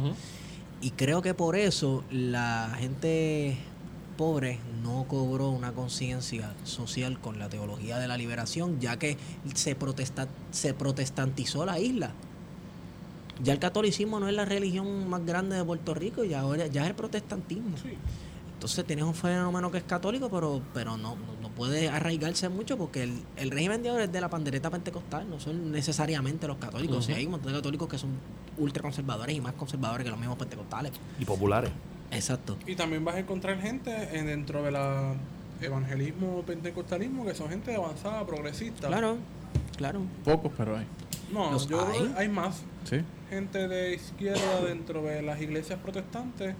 [0.83, 3.57] Y creo que por eso la gente
[4.19, 9.17] pobre no cobró una conciencia social con la teología de la liberación, ya que
[9.55, 12.13] se, protesta, se protestantizó la isla.
[13.43, 16.83] Ya el catolicismo no es la religión más grande de Puerto Rico, ya ahora ya
[16.85, 17.77] es el protestantismo.
[17.77, 17.91] Sí.
[18.57, 22.79] Entonces tienes un fenómeno que es católico, pero, pero no, no, no puede arraigarse mucho
[22.79, 26.57] porque el, el régimen de ahora es de la pandereta pentecostal, no son necesariamente los
[26.57, 27.07] católicos.
[27.11, 28.11] Y hay un montón de católicos que son
[28.57, 30.93] ultra conservadores y más conservadores que los mismos pentecostales.
[31.21, 31.71] Y populares.
[32.11, 32.57] Exacto.
[32.67, 35.15] Y también vas a encontrar gente en- dentro de la
[35.61, 38.89] evangelismo pentecostalismo que son gente avanzada, progresista.
[38.89, 39.19] Claro,
[39.77, 40.01] claro.
[40.25, 40.87] Pocos, pero hay.
[41.33, 42.15] No, Los yo hay.
[42.17, 43.01] hay más Sí.
[43.29, 46.55] gente de izquierda dentro de las iglesias protestantes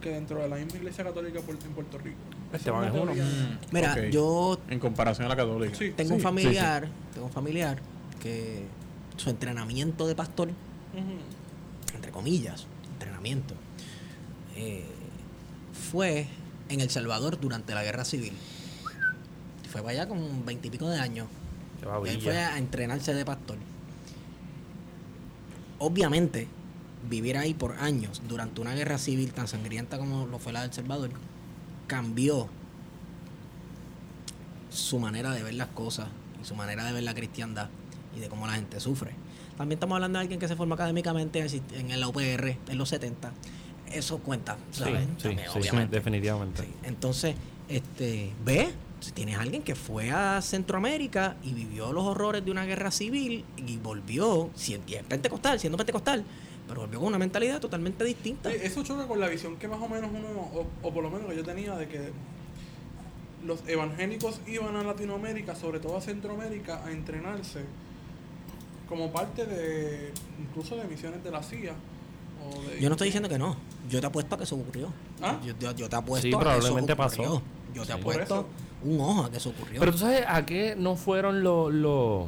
[0.00, 2.16] que dentro de la misma iglesia católica en Puerto Rico.
[2.52, 3.12] Esteban es uno.
[3.12, 3.58] teoría.
[3.72, 5.74] Mira, yo En comparación a la católica.
[5.76, 5.92] Sí.
[5.96, 7.78] tengo un Sí, familiar, tengo un familiar
[8.22, 8.64] que
[9.16, 10.50] su entrenamiento de pastor,
[11.94, 13.54] entre comillas, entrenamiento,
[14.56, 14.84] eh,
[15.90, 16.26] fue
[16.68, 18.32] en El Salvador durante la guerra civil.
[19.70, 21.28] Fue para allá con veintipico de años.
[21.80, 23.58] Qué Él fue a entrenarse de pastor.
[25.78, 26.48] Obviamente,
[27.08, 30.72] vivir ahí por años durante una guerra civil tan sangrienta como lo fue la del
[30.72, 31.10] Salvador,
[31.86, 32.48] cambió
[34.70, 36.08] su manera de ver las cosas
[36.42, 37.68] y su manera de ver la cristiandad
[38.16, 39.12] y de cómo la gente sufre.
[39.56, 41.44] También estamos hablando de alguien que se formó académicamente
[41.74, 43.32] en el UPR en los 70.
[43.90, 45.06] Eso cuenta, ¿sabes?
[45.16, 45.96] sí, También, sí, obviamente.
[45.96, 46.68] definitivamente.
[46.82, 47.36] Entonces,
[47.68, 48.68] este, ve,
[49.00, 53.44] si tienes alguien que fue a Centroamérica y vivió los horrores de una guerra civil
[53.56, 56.24] y volvió, si- y es pentecostal, siendo pentecostal,
[56.68, 58.50] pero volvió con una mentalidad totalmente distinta.
[58.50, 61.10] Sí, eso choca con la visión que más o menos uno, o, o por lo
[61.10, 62.10] menos que yo tenía, de que
[63.44, 67.60] los evangélicos iban a Latinoamérica, sobre todo a Centroamérica, a entrenarse
[68.88, 71.74] como parte de incluso de misiones de la CIA.
[72.44, 73.56] o de- Yo no estoy diciendo que no,
[73.88, 74.88] yo te apuesto a que eso ocurrió.
[75.22, 75.38] ¿Ah?
[75.44, 77.24] Yo, yo- yo te apuesto Sí, a que probablemente eso ocurrió.
[77.30, 77.42] pasó.
[77.74, 77.92] Yo te Sí.
[78.00, 78.46] Apuesto
[78.82, 79.80] un ojo a que eso ocurrió.
[79.80, 82.26] Pero tú sabes a qué no fueron los los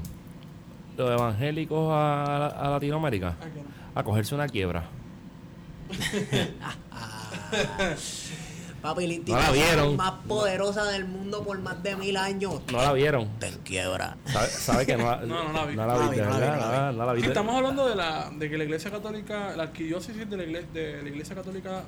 [0.96, 3.36] los evangélicos a, a Latinoamérica?
[3.38, 3.77] Que no.
[3.98, 4.84] A cogerse una quiebra.
[8.80, 9.96] Papi, la la institución vieron.
[9.96, 12.62] más poderosa del mundo por más de mil años.
[12.70, 13.28] No la vieron.
[13.40, 14.16] Te quiebra.
[14.26, 15.74] ¿Sabe, sabe que no la, No, no la vi.
[15.74, 16.92] No la No la vi, no la vi, ¿verdad?
[16.92, 17.14] no la vi.
[17.14, 20.36] No, no la estamos hablando de la de que la iglesia católica, la arquidiócesis de
[20.36, 21.82] la iglesia, de la iglesia católica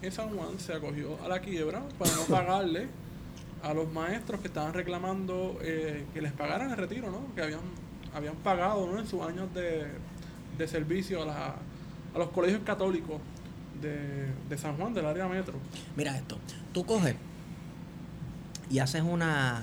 [0.00, 2.86] en San Juan se acogió a la quiebra para no pagarle
[3.64, 7.34] a los maestros que estaban reclamando eh, que les pagaran el retiro, ¿no?
[7.34, 8.98] Que habían habían pagado ¿no?
[8.98, 9.86] en sus años de,
[10.58, 11.54] de servicio a, la-
[12.14, 13.16] a los colegios católicos
[13.80, 15.54] de, de San Juan, del área metro.
[15.96, 16.38] Mira esto,
[16.72, 17.14] tú coges
[18.70, 19.62] y haces una,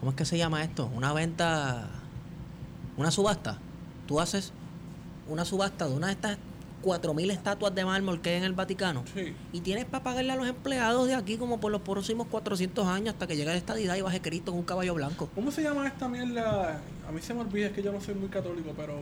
[0.00, 0.90] ¿cómo es que se llama esto?
[0.94, 1.88] Una venta,
[2.96, 3.58] una subasta.
[4.06, 4.52] Tú haces
[5.28, 6.38] una subasta de una de estas
[6.82, 9.34] 4.000 estatuas de mármol que hay en el Vaticano Sí.
[9.54, 13.14] y tienes para pagarle a los empleados de aquí como por los próximos 400 años
[13.14, 15.30] hasta que llegue la estadidad y baje Cristo en un caballo blanco.
[15.34, 16.80] ¿Cómo se llama esta mierda?
[17.08, 18.98] A mí se me olvida, es que yo no soy muy católico, pero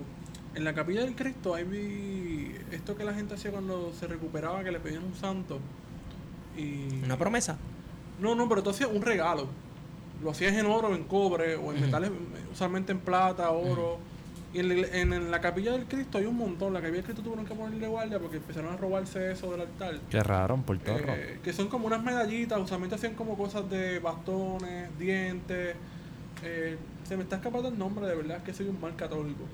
[0.54, 4.62] en la capilla del Cristo ahí vi esto que la gente hacía cuando se recuperaba,
[4.64, 5.60] que le pedían un santo.
[6.56, 7.02] Y...
[7.04, 7.56] Una promesa.
[8.20, 9.48] No, no, pero tú hacías un regalo.
[10.22, 12.10] Lo hacías en oro, en cobre, o en metales,
[12.52, 13.98] usualmente en plata, oro.
[14.54, 16.74] Y en la capilla del Cristo hay un montón.
[16.74, 19.98] La capilla del Cristo tuvieron que ponerle guardia porque empezaron a robarse eso del altar.
[20.10, 20.98] Qué raro, por todo.
[20.98, 25.74] Eh, que son como unas medallitas, usualmente hacían como cosas de bastones, dientes,
[26.44, 29.44] eh, se me está escapando el nombre, de verdad, es que soy un mal católico.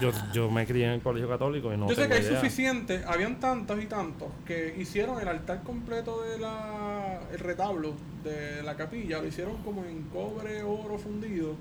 [0.00, 2.26] Yo, yo me crié en el colegio católico y no Yo sé tengo que hay
[2.26, 2.36] idea.
[2.40, 8.62] suficiente, habían tantos y tantos que hicieron el altar completo de la el retablo de
[8.62, 11.54] la capilla, lo hicieron como en cobre, oro fundido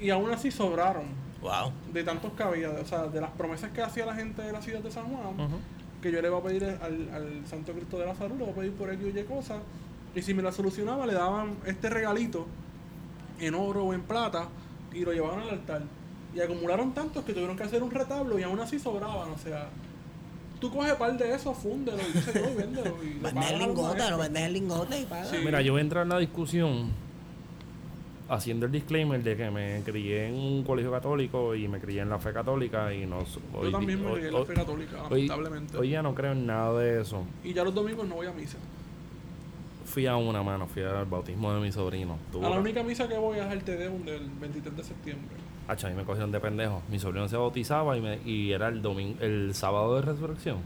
[0.00, 1.72] y aún así sobraron Wow.
[1.92, 4.62] de tantos que había, o sea, de las promesas que hacía la gente de la
[4.62, 5.36] ciudad de San Juan,
[6.00, 8.52] que yo le iba a pedir al, al Santo Cristo de la Salud, le voy
[8.52, 9.58] a pedir por X o Y cosas,
[10.14, 12.46] y si me la solucionaba le daban este regalito
[13.40, 14.48] en oro o en plata
[14.94, 15.82] y lo llevaban al altar.
[16.34, 19.68] Y acumularon tantos que tuvieron que hacer un retablo y aún así sobraban, o sea,
[20.60, 22.96] tú coges par de esos, fúndelo y sé yo, y véndelo.
[23.04, 24.18] Y Vendes el lingote, lo maestros.
[24.20, 25.28] vendes el lingote y pagas.
[25.28, 25.36] Sí.
[25.44, 26.90] Mira, yo voy a entrar en la discusión
[28.28, 32.08] haciendo el disclaimer de que me crié en un colegio católico y me crié en
[32.08, 35.02] la fe católica y no Yo hoy di- también me crié en la fe católica,
[35.04, 35.76] hoy- lamentablemente.
[35.76, 37.22] Hoy ya no creo en nada de eso.
[37.44, 38.56] Y ya los domingos no voy a misa.
[39.84, 42.16] Fui a una mano, fui al bautismo de mi sobrino.
[42.42, 45.36] A la única misa que voy es al Tedeum del 23 de septiembre.
[45.66, 46.82] Acho, a mí me cogieron de pendejo.
[46.90, 50.58] Mi sobrino se bautizaba y, me, y era el domingo, el sábado de resurrección.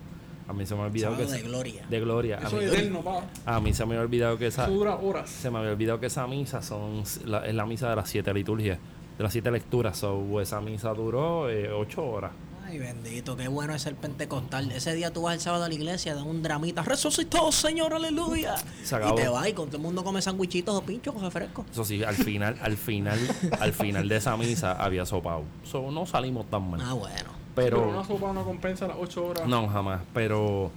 [0.48, 1.86] A mí se me ha olvidado Sábado que de gloria.
[1.88, 2.38] de gloria.
[2.38, 3.22] A mí, es eterno, pa.
[3.44, 5.28] a mí se me había olvidado que esa Eso dura horas.
[5.28, 8.32] se me había olvidado que esa misa son la, es la misa de las siete
[8.32, 8.78] liturgias,
[9.18, 9.98] de las siete lecturas.
[9.98, 12.32] So, esa misa duró eh, ocho horas.
[12.68, 14.70] Ay, bendito, qué bueno es el pentecostal.
[14.72, 18.56] Ese día tú vas el sábado a la iglesia, da un dramita, resucitó, Señor, aleluya.
[18.84, 19.18] Se acabó.
[19.18, 21.64] Y te vas y con todo el mundo come sandwichitos o pinchos o refrescos.
[21.70, 23.18] Eso sí, al final, al final,
[23.58, 25.44] al final de esa misa había sopao.
[25.64, 26.80] So, no salimos tan mal.
[26.84, 27.30] Ah, bueno.
[27.54, 29.48] Pero, Pero una sopa no compensa las 8 horas.
[29.48, 30.02] no, jamás.
[30.12, 30.70] Pero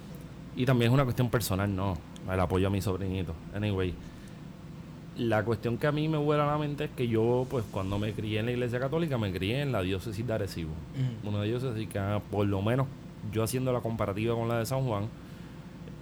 [0.55, 1.97] y también es una cuestión personal, no.
[2.31, 3.33] El apoyo a mi sobrinito.
[3.53, 3.93] Anyway,
[5.17, 7.99] la cuestión que a mí me vuela a la mente es que yo, pues, cuando
[7.99, 10.71] me crié en la iglesia católica, me crié en la diócesis de Arecibo.
[11.23, 12.87] Una diócesis que, ah, por lo menos,
[13.31, 15.05] yo haciendo la comparativa con la de San Juan,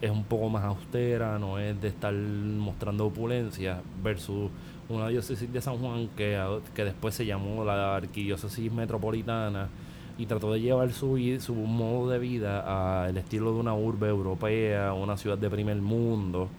[0.02, 4.50] es un poco más austera, no es de estar mostrando opulencia, versus
[4.88, 6.40] una diócesis de San Juan que,
[6.74, 9.70] que después se llamó la arquidiócesis metropolitana
[10.18, 14.94] y trató de llevar su, su modo de vida al estilo de una urbe europea,
[14.94, 16.50] una ciudad de primer mundo,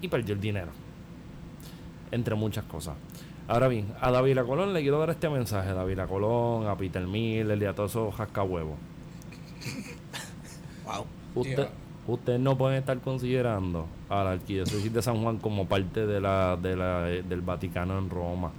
[0.00, 0.70] y perdió el dinero,
[2.12, 2.94] entre muchas cosas.
[3.48, 7.04] Ahora bien, a David Colón le quiero dar este mensaje, a David Colón, a Peter
[7.06, 8.76] Miller y a todos esos jascahuevos.
[10.84, 11.06] Wow.
[11.36, 11.70] Usted, Yeah.
[12.06, 16.58] Ustedes no pueden estar considerando a la arquidiócesis de San Juan como parte de la,
[16.60, 18.50] de la, del Vaticano en Roma.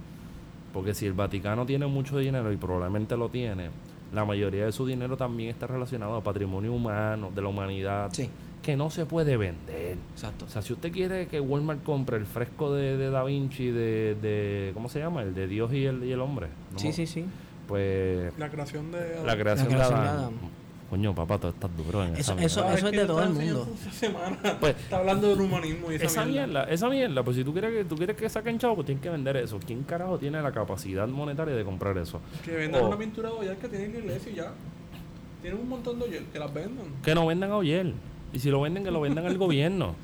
[0.72, 3.68] Porque si el Vaticano tiene mucho dinero y probablemente lo tiene,
[4.14, 8.30] la mayoría de su dinero también está relacionado a patrimonio humano, de la humanidad, Sí,
[8.64, 9.98] que no se puede vender.
[10.14, 10.46] exacto.
[10.46, 14.16] O sea, si usted quiere que Walmart compre el fresco de, de Da Vinci, de,
[14.20, 15.22] de, ¿cómo se llama?
[15.22, 16.48] El de Dios y el, y el hombre.
[16.72, 16.78] ¿no?
[16.78, 17.24] Sí, sí, sí.
[17.68, 19.22] Pues La creación de.
[19.24, 20.08] la creación, La creación de.
[20.08, 20.32] Adán.
[20.90, 22.64] Coño, papá, tú estás duro en Eso- esa eso-.
[22.64, 23.66] Ah, es de todo el mundo.
[23.92, 26.46] semana Pues, está hablando del humanismo y esa, Esa mierda.
[26.46, 29.02] mierda, esa mierda, pues si tú quieres que tú quieres que saquen chavo, pues tienen
[29.02, 29.58] que vender eso.
[29.66, 32.20] ¿Quién carajo tiene la capacidad monetaria de comprar eso?
[32.44, 34.52] Que vendan O una pintura de Oyer que tiene en la iglesia y ya.
[35.42, 36.86] Tienen un montón de Oyer, que las vendan.
[37.02, 37.92] que no vendan a Oyer.
[38.34, 39.94] Y si lo venden, que lo vendan al gobierno.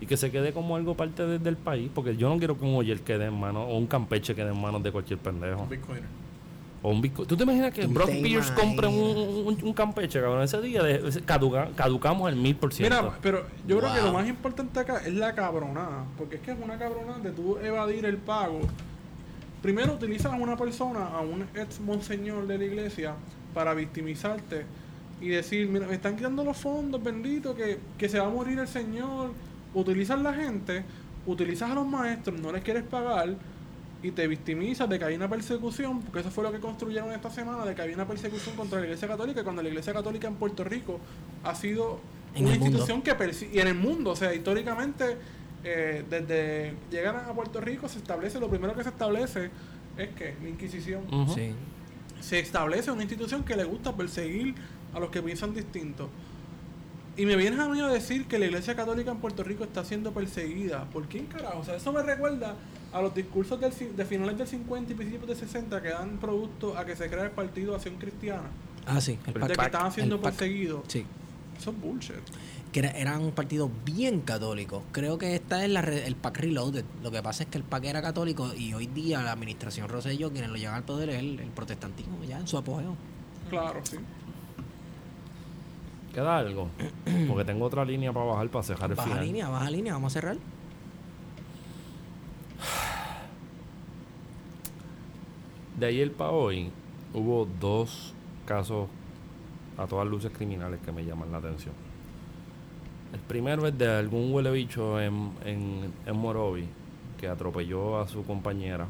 [0.00, 1.90] Y que se quede como algo parte de- del país.
[1.94, 4.60] Porque yo no quiero que un Oyer quede en manos, o un Campeche quede en
[4.60, 5.66] manos de cualquier pendejo.
[5.66, 6.04] Bitcoiner.
[6.82, 7.26] O un Bitcoin.
[7.26, 10.42] ¿Tú te imaginas que ¿Tú Brock Pierce compre un, un- un Campeche, cabrón?
[10.42, 13.00] Ese día de- ese- caduca- caducamos al mil por ciento.
[13.02, 16.04] Mira, pero yo creo que lo más importante acá es la cabronada.
[16.18, 18.60] Porque es que es una cabronada de tú evadir el pago.
[19.62, 23.14] Primero utilizas a una persona, a un ex monseñor de la iglesia,
[23.54, 24.66] para victimizarte
[25.20, 28.58] y decir, mira, me están quitando los fondos, bendito, que, que se va a morir
[28.58, 29.30] el señor.
[29.72, 30.84] Utilizas la gente,
[31.26, 33.34] utilizas a los maestros, no les quieres pagar
[34.02, 37.30] y te victimizas de que hay una persecución, porque eso fue lo que construyeron esta
[37.30, 40.34] semana, de que había una persecución contra la Iglesia Católica, cuando la Iglesia Católica en
[40.34, 41.00] Puerto Rico
[41.42, 42.00] ha sido
[42.36, 42.66] una mundo.
[42.66, 45.16] institución que persi- y en el mundo, o sea, históricamente,
[45.64, 49.48] eh, desde llegan a Puerto Rico se establece, lo primero que se establece
[49.96, 51.02] es que la Inquisición.
[51.34, 51.52] Sí.
[52.20, 54.54] se establece una institución que le gusta perseguir
[54.94, 56.08] a los que piensan distinto.
[57.16, 59.84] Y me vienes a mí a decir que la Iglesia Católica en Puerto Rico está
[59.84, 60.84] siendo perseguida.
[60.86, 61.60] ¿Por quién carajo?
[61.60, 62.56] O sea, eso me recuerda
[62.92, 66.76] a los discursos del, de finales del 50 y principios del 60 que dan producto
[66.76, 68.48] a que se crea el Partido Acción Cristiana.
[68.86, 69.18] Ah, sí.
[69.26, 69.56] El De PAC.
[69.56, 70.82] que estaban siendo perseguidos.
[70.88, 71.04] Sí.
[71.56, 72.16] Eso es bullshit.
[72.72, 74.82] Que era, eran un partido bien católico.
[74.90, 76.84] Creo que esta es la re- el PAC Reloaded.
[77.04, 80.32] Lo que pasa es que el PAC era católico y hoy día la administración Rosselló,
[80.32, 82.96] quienes lo llevan al poder, es el, el protestantismo, ya en su apogeo.
[83.48, 83.98] Claro, sí.
[86.14, 86.68] Queda algo.
[87.28, 89.24] Porque tengo otra línea para bajar para cerrar el Baja final.
[89.26, 90.36] línea, baja línea, vamos a cerrar.
[95.78, 96.70] De ayer para hoy
[97.12, 98.14] hubo dos
[98.46, 98.88] casos
[99.76, 101.74] a todas luces criminales que me llaman la atención.
[103.12, 106.66] El primero es de algún huele bicho en, en, en Morovi
[107.18, 108.86] que atropelló a su compañera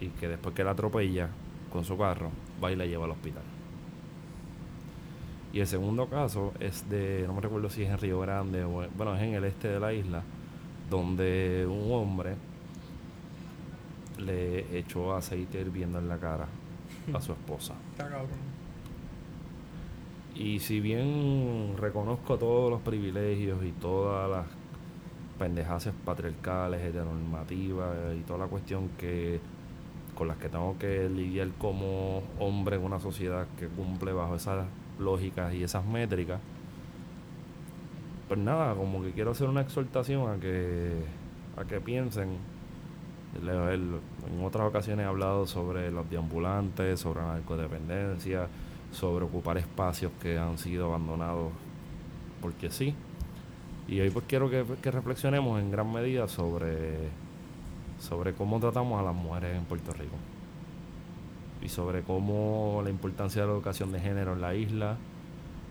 [0.00, 1.28] y que después que la atropella
[1.72, 2.30] con su carro,
[2.62, 3.42] va y la lleva al hospital.
[5.52, 8.86] Y el segundo caso es de, no me recuerdo si es en Río Grande o,
[8.96, 10.22] bueno, es en el este de la isla,
[10.88, 12.36] donde un hombre
[14.18, 16.46] le echó aceite hirviendo en la cara
[17.12, 17.74] a su esposa.
[20.34, 24.46] Y si bien reconozco todos los privilegios y todas las
[25.38, 29.40] pendejaces patriarcales, heteronormativas y toda la cuestión que
[30.14, 34.66] con las que tengo que lidiar como hombre en una sociedad que cumple bajo esas
[35.02, 36.40] lógicas y esas métricas,
[38.28, 41.02] pues nada, como que quiero hacer una exhortación a que
[41.56, 42.36] a que piensen.
[43.34, 48.46] En otras ocasiones he hablado sobre los deambulantes, sobre la narcodependencia,
[48.92, 51.50] sobre ocupar espacios que han sido abandonados
[52.42, 52.94] porque sí.
[53.88, 57.08] Y hoy pues quiero que, que reflexionemos en gran medida sobre,
[58.00, 60.16] sobre cómo tratamos a las mujeres en Puerto Rico.
[61.62, 64.96] Y sobre cómo la importancia de la educación de género en la isla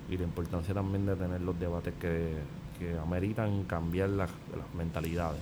[0.10, 2.36] y la importancia también de tener los debates que,
[2.80, 5.42] que ameritan cambiar las, las mentalidades.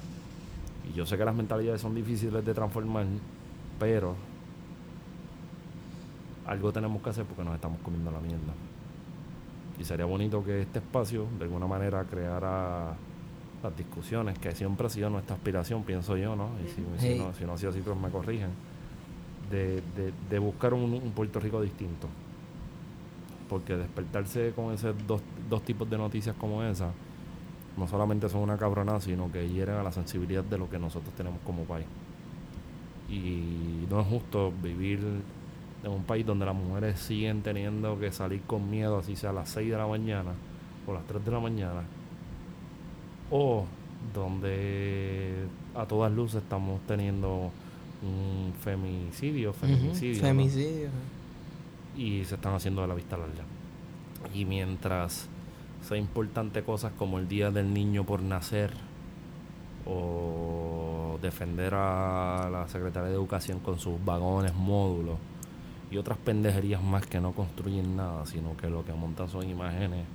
[0.89, 3.05] Y yo sé que las mentalidades son difíciles de transformar,
[3.79, 4.15] pero
[6.45, 8.53] algo tenemos que hacer porque nos estamos comiendo la mierda.
[9.79, 12.95] Y sería bonito que este espacio, de alguna manera, creara
[13.63, 16.49] las discusiones, que siempre ha sido nuestra aspiración, pienso yo, ¿no?
[16.65, 16.81] Y si,
[17.17, 18.49] no, si no ha sido así, pues me corrigen.
[19.49, 19.81] De,
[20.29, 22.07] de, buscar un, Puerto Rico distinto.
[23.49, 26.91] Porque despertarse con esos dos, dos tipos de noticias como esa,
[27.77, 31.13] no solamente son una cabronada, sino que hieren a la sensibilidad de lo que nosotros
[31.15, 31.87] tenemos como país.
[33.09, 34.99] Y no es justo vivir
[35.83, 39.33] en un país donde las mujeres siguen teniendo que salir con miedo, así sea a
[39.33, 40.33] las 6 de la mañana
[40.89, 41.83] o las 3 de la mañana,
[43.31, 43.65] o
[44.13, 45.45] donde
[45.75, 47.51] a todas luces estamos teniendo
[48.01, 50.27] un femicidio, feminicidio, Ujú, ¿no?
[50.29, 50.89] Femicidio.
[51.97, 53.43] y se están haciendo de la vista larga.
[54.33, 55.27] Y mientras
[55.87, 58.71] sea importante cosas como el Día del Niño por Nacer
[59.85, 65.17] o defender a la Secretaría de Educación con sus vagones, módulos
[65.91, 70.05] y otras pendejerías más que no construyen nada, sino que lo que montan son imágenes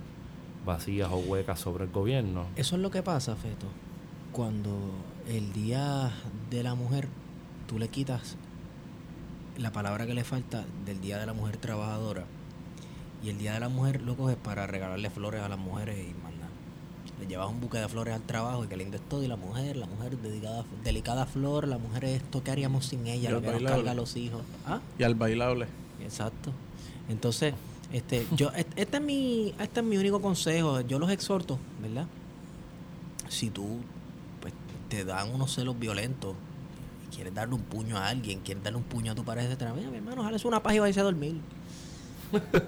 [0.64, 2.44] vacías o huecas sobre el gobierno.
[2.56, 3.66] Eso es lo que pasa, Feto.
[4.32, 4.70] Cuando
[5.28, 6.10] el día
[6.50, 7.08] de la mujer,
[7.66, 8.36] tú le quitas
[9.58, 12.24] la palabra que le falta del día de la mujer trabajadora.
[13.22, 16.12] Y el día de la mujer lo coges para regalarle flores a las mujeres y
[16.22, 16.46] manda.
[17.20, 19.22] Le llevas un buque de flores al trabajo y que lindo es todo.
[19.22, 23.06] Y la mujer, la mujer dedicada, delicada flor, la mujer es esto, ¿qué haríamos sin
[23.06, 23.30] ella?
[23.30, 24.42] Lo que nos carga a los hijos.
[24.66, 24.80] ¿Ah?
[24.98, 25.66] Y al bailable.
[26.02, 26.50] Exacto.
[27.08, 27.54] Entonces,
[27.92, 30.80] este, yo, et- este es mi, este es mi único consejo.
[30.82, 32.06] Yo los exhorto, ¿verdad?
[33.28, 33.78] Si tú,
[34.42, 34.52] pues,
[34.88, 36.34] te dan unos celos violentos
[37.14, 39.90] quieres darle un puño a alguien, quieres darle un puño a tu pareja, etcétera, mira,
[39.90, 41.36] mi hermano, jales una paja y vayas a dormir.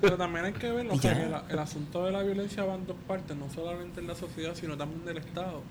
[0.00, 2.86] Pero también hay que o sea, que el, el asunto de la violencia va en
[2.86, 5.62] dos partes, no solamente en la sociedad, sino también del Estado.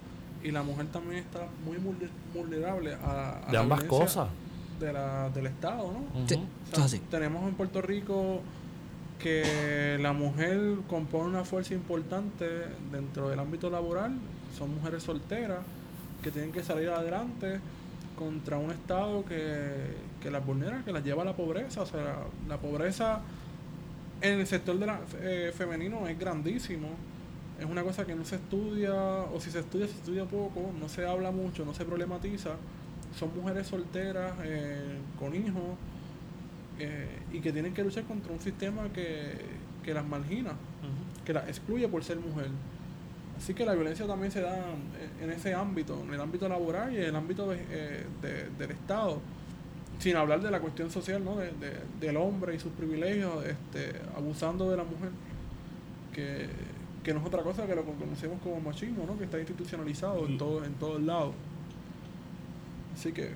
[0.44, 4.28] Y la mujer también está muy vulner- vulnerable a, a De la ambas cosas.
[4.80, 6.00] De la, del Estado, ¿no?
[6.20, 6.28] Ujú.
[6.28, 6.40] Sí,
[6.82, 7.00] O sea.
[7.10, 8.42] Tenemos en Puerto Rico
[9.20, 10.60] que la mujer
[10.90, 12.46] compone una fuerza importante
[12.92, 14.18] dentro del ámbito laboral.
[14.58, 15.60] Son mujeres solteras
[16.22, 17.60] que tienen que salir adelante
[18.18, 19.72] contra un Estado que,
[20.22, 21.82] que las vulnera, que las lleva a la pobreza.
[21.82, 22.16] O sea, la,
[22.48, 23.22] la pobreza
[24.22, 26.90] en el sector de la, eh, femenino es grandísimo.
[27.60, 30.90] Es una cosa que no se estudia, o si se estudia, se estudia poco, no
[30.90, 32.52] se habla mucho, no se problematiza.
[33.18, 35.78] Son mujeres solteras, eh, con hijos,
[36.80, 39.38] eh, y que tienen que luchar contra un sistema que,
[39.84, 40.52] que las margina,
[41.24, 42.48] que las excluye por ser mujer.
[43.38, 44.58] Así que la violencia también se da
[45.22, 48.72] en- ese ámbito, en el ámbito laboral y en el ámbito de- eh, de- del
[48.72, 49.20] Estado.
[50.00, 51.36] Sin hablar de la cuestión social, ¿no?
[51.38, 55.10] De- de- del hombre y sus privilegios, este, abusando de la mujer,
[56.14, 56.48] que,
[57.04, 59.18] que no es otra cosa que lo que conocemos como machismo, ¿no?
[59.18, 61.34] Que está institucionalizado en, todo, en todos lados.
[62.94, 63.32] Así que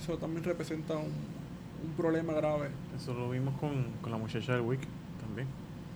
[0.00, 2.68] eso también representa un, un problema grave.
[2.96, 4.86] Eso lo vimos con, con la muchacha del Wiki
[5.20, 5.46] también.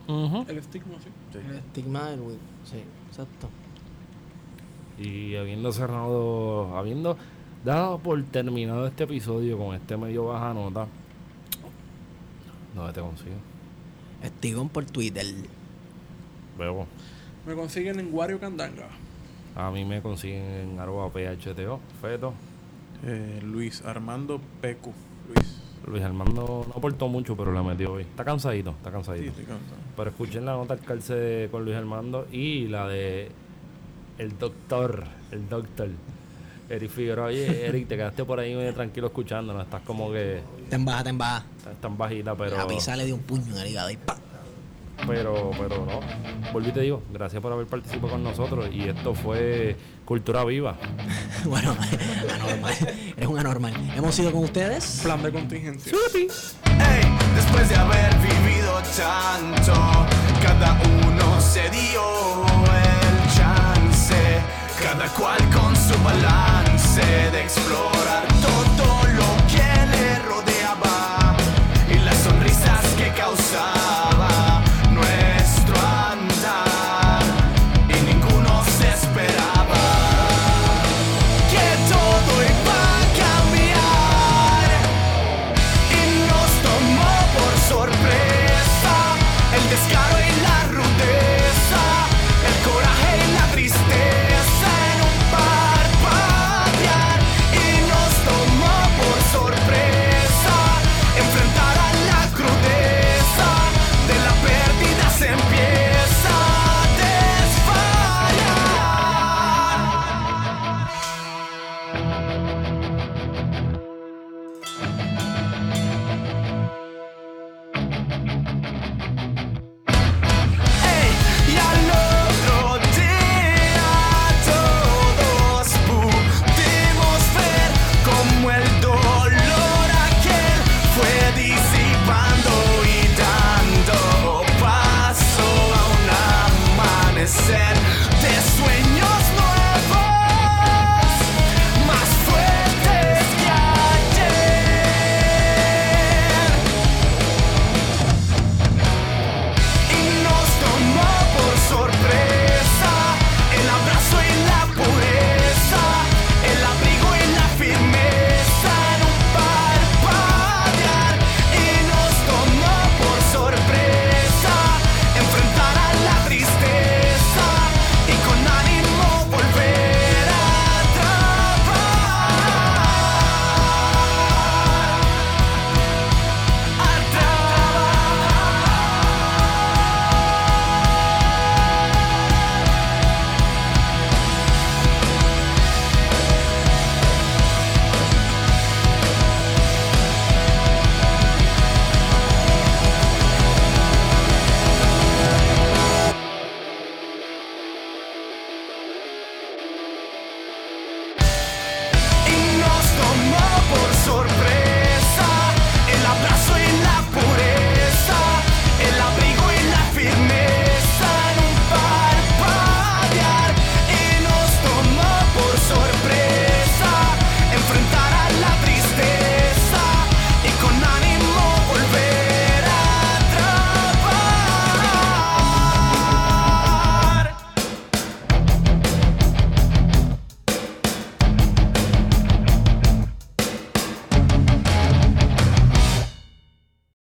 [0.09, 1.39] El estigma, sí.
[1.39, 2.37] El estigma del güey.
[2.65, 3.49] Sí, exacto.
[4.99, 7.16] Y habiendo cerrado, habiendo
[7.65, 10.87] dado por terminado este episodio con este medio baja nota,
[12.74, 13.37] ¿dónde te consigo?
[14.23, 15.24] Estigón por Twitter.
[16.59, 16.87] Luego,
[17.47, 18.89] Me consiguen en Wario Candanga.
[19.57, 22.35] a mí me consiguen en arroba PHTO, Feto.
[23.05, 24.93] Eh, Luis Armando Pecu.
[25.27, 25.61] Luis.
[25.86, 28.02] Luis Armando no aportó mucho, pero le metió hoy.
[28.02, 29.30] Está cansadito, está Sí, cansadito.
[29.30, 29.76] estoy cansado.
[29.96, 33.30] Pero escuchen la nota al calce con Luis Armando y la de
[34.18, 35.88] el doctor, el doctor
[36.68, 40.40] Eric Figueroa, oye, Eric, te quedaste por ahí medio tranquilo escuchando, no estás como que
[40.70, 41.44] Te embaja, te embaja.
[41.59, 44.16] estás tan bajita, pero La pizza le dio un puño en el hígado y ¡pa!
[45.07, 46.01] Pero pero no.
[46.53, 50.77] Volví y te digo, gracias por haber participado con nosotros y esto fue Cultura Viva.
[51.45, 51.74] Bueno,
[52.33, 52.74] anormal.
[53.16, 53.74] Eres un anormal.
[53.97, 55.01] Hemos ido con ustedes.
[55.03, 55.93] Plan de contingencia.
[56.15, 57.03] Ey,
[57.35, 59.74] después de haber vivido tanto,
[60.41, 64.15] cada uno se dio el chance,
[64.81, 67.03] cada cual con su balance
[67.33, 68.23] de explorar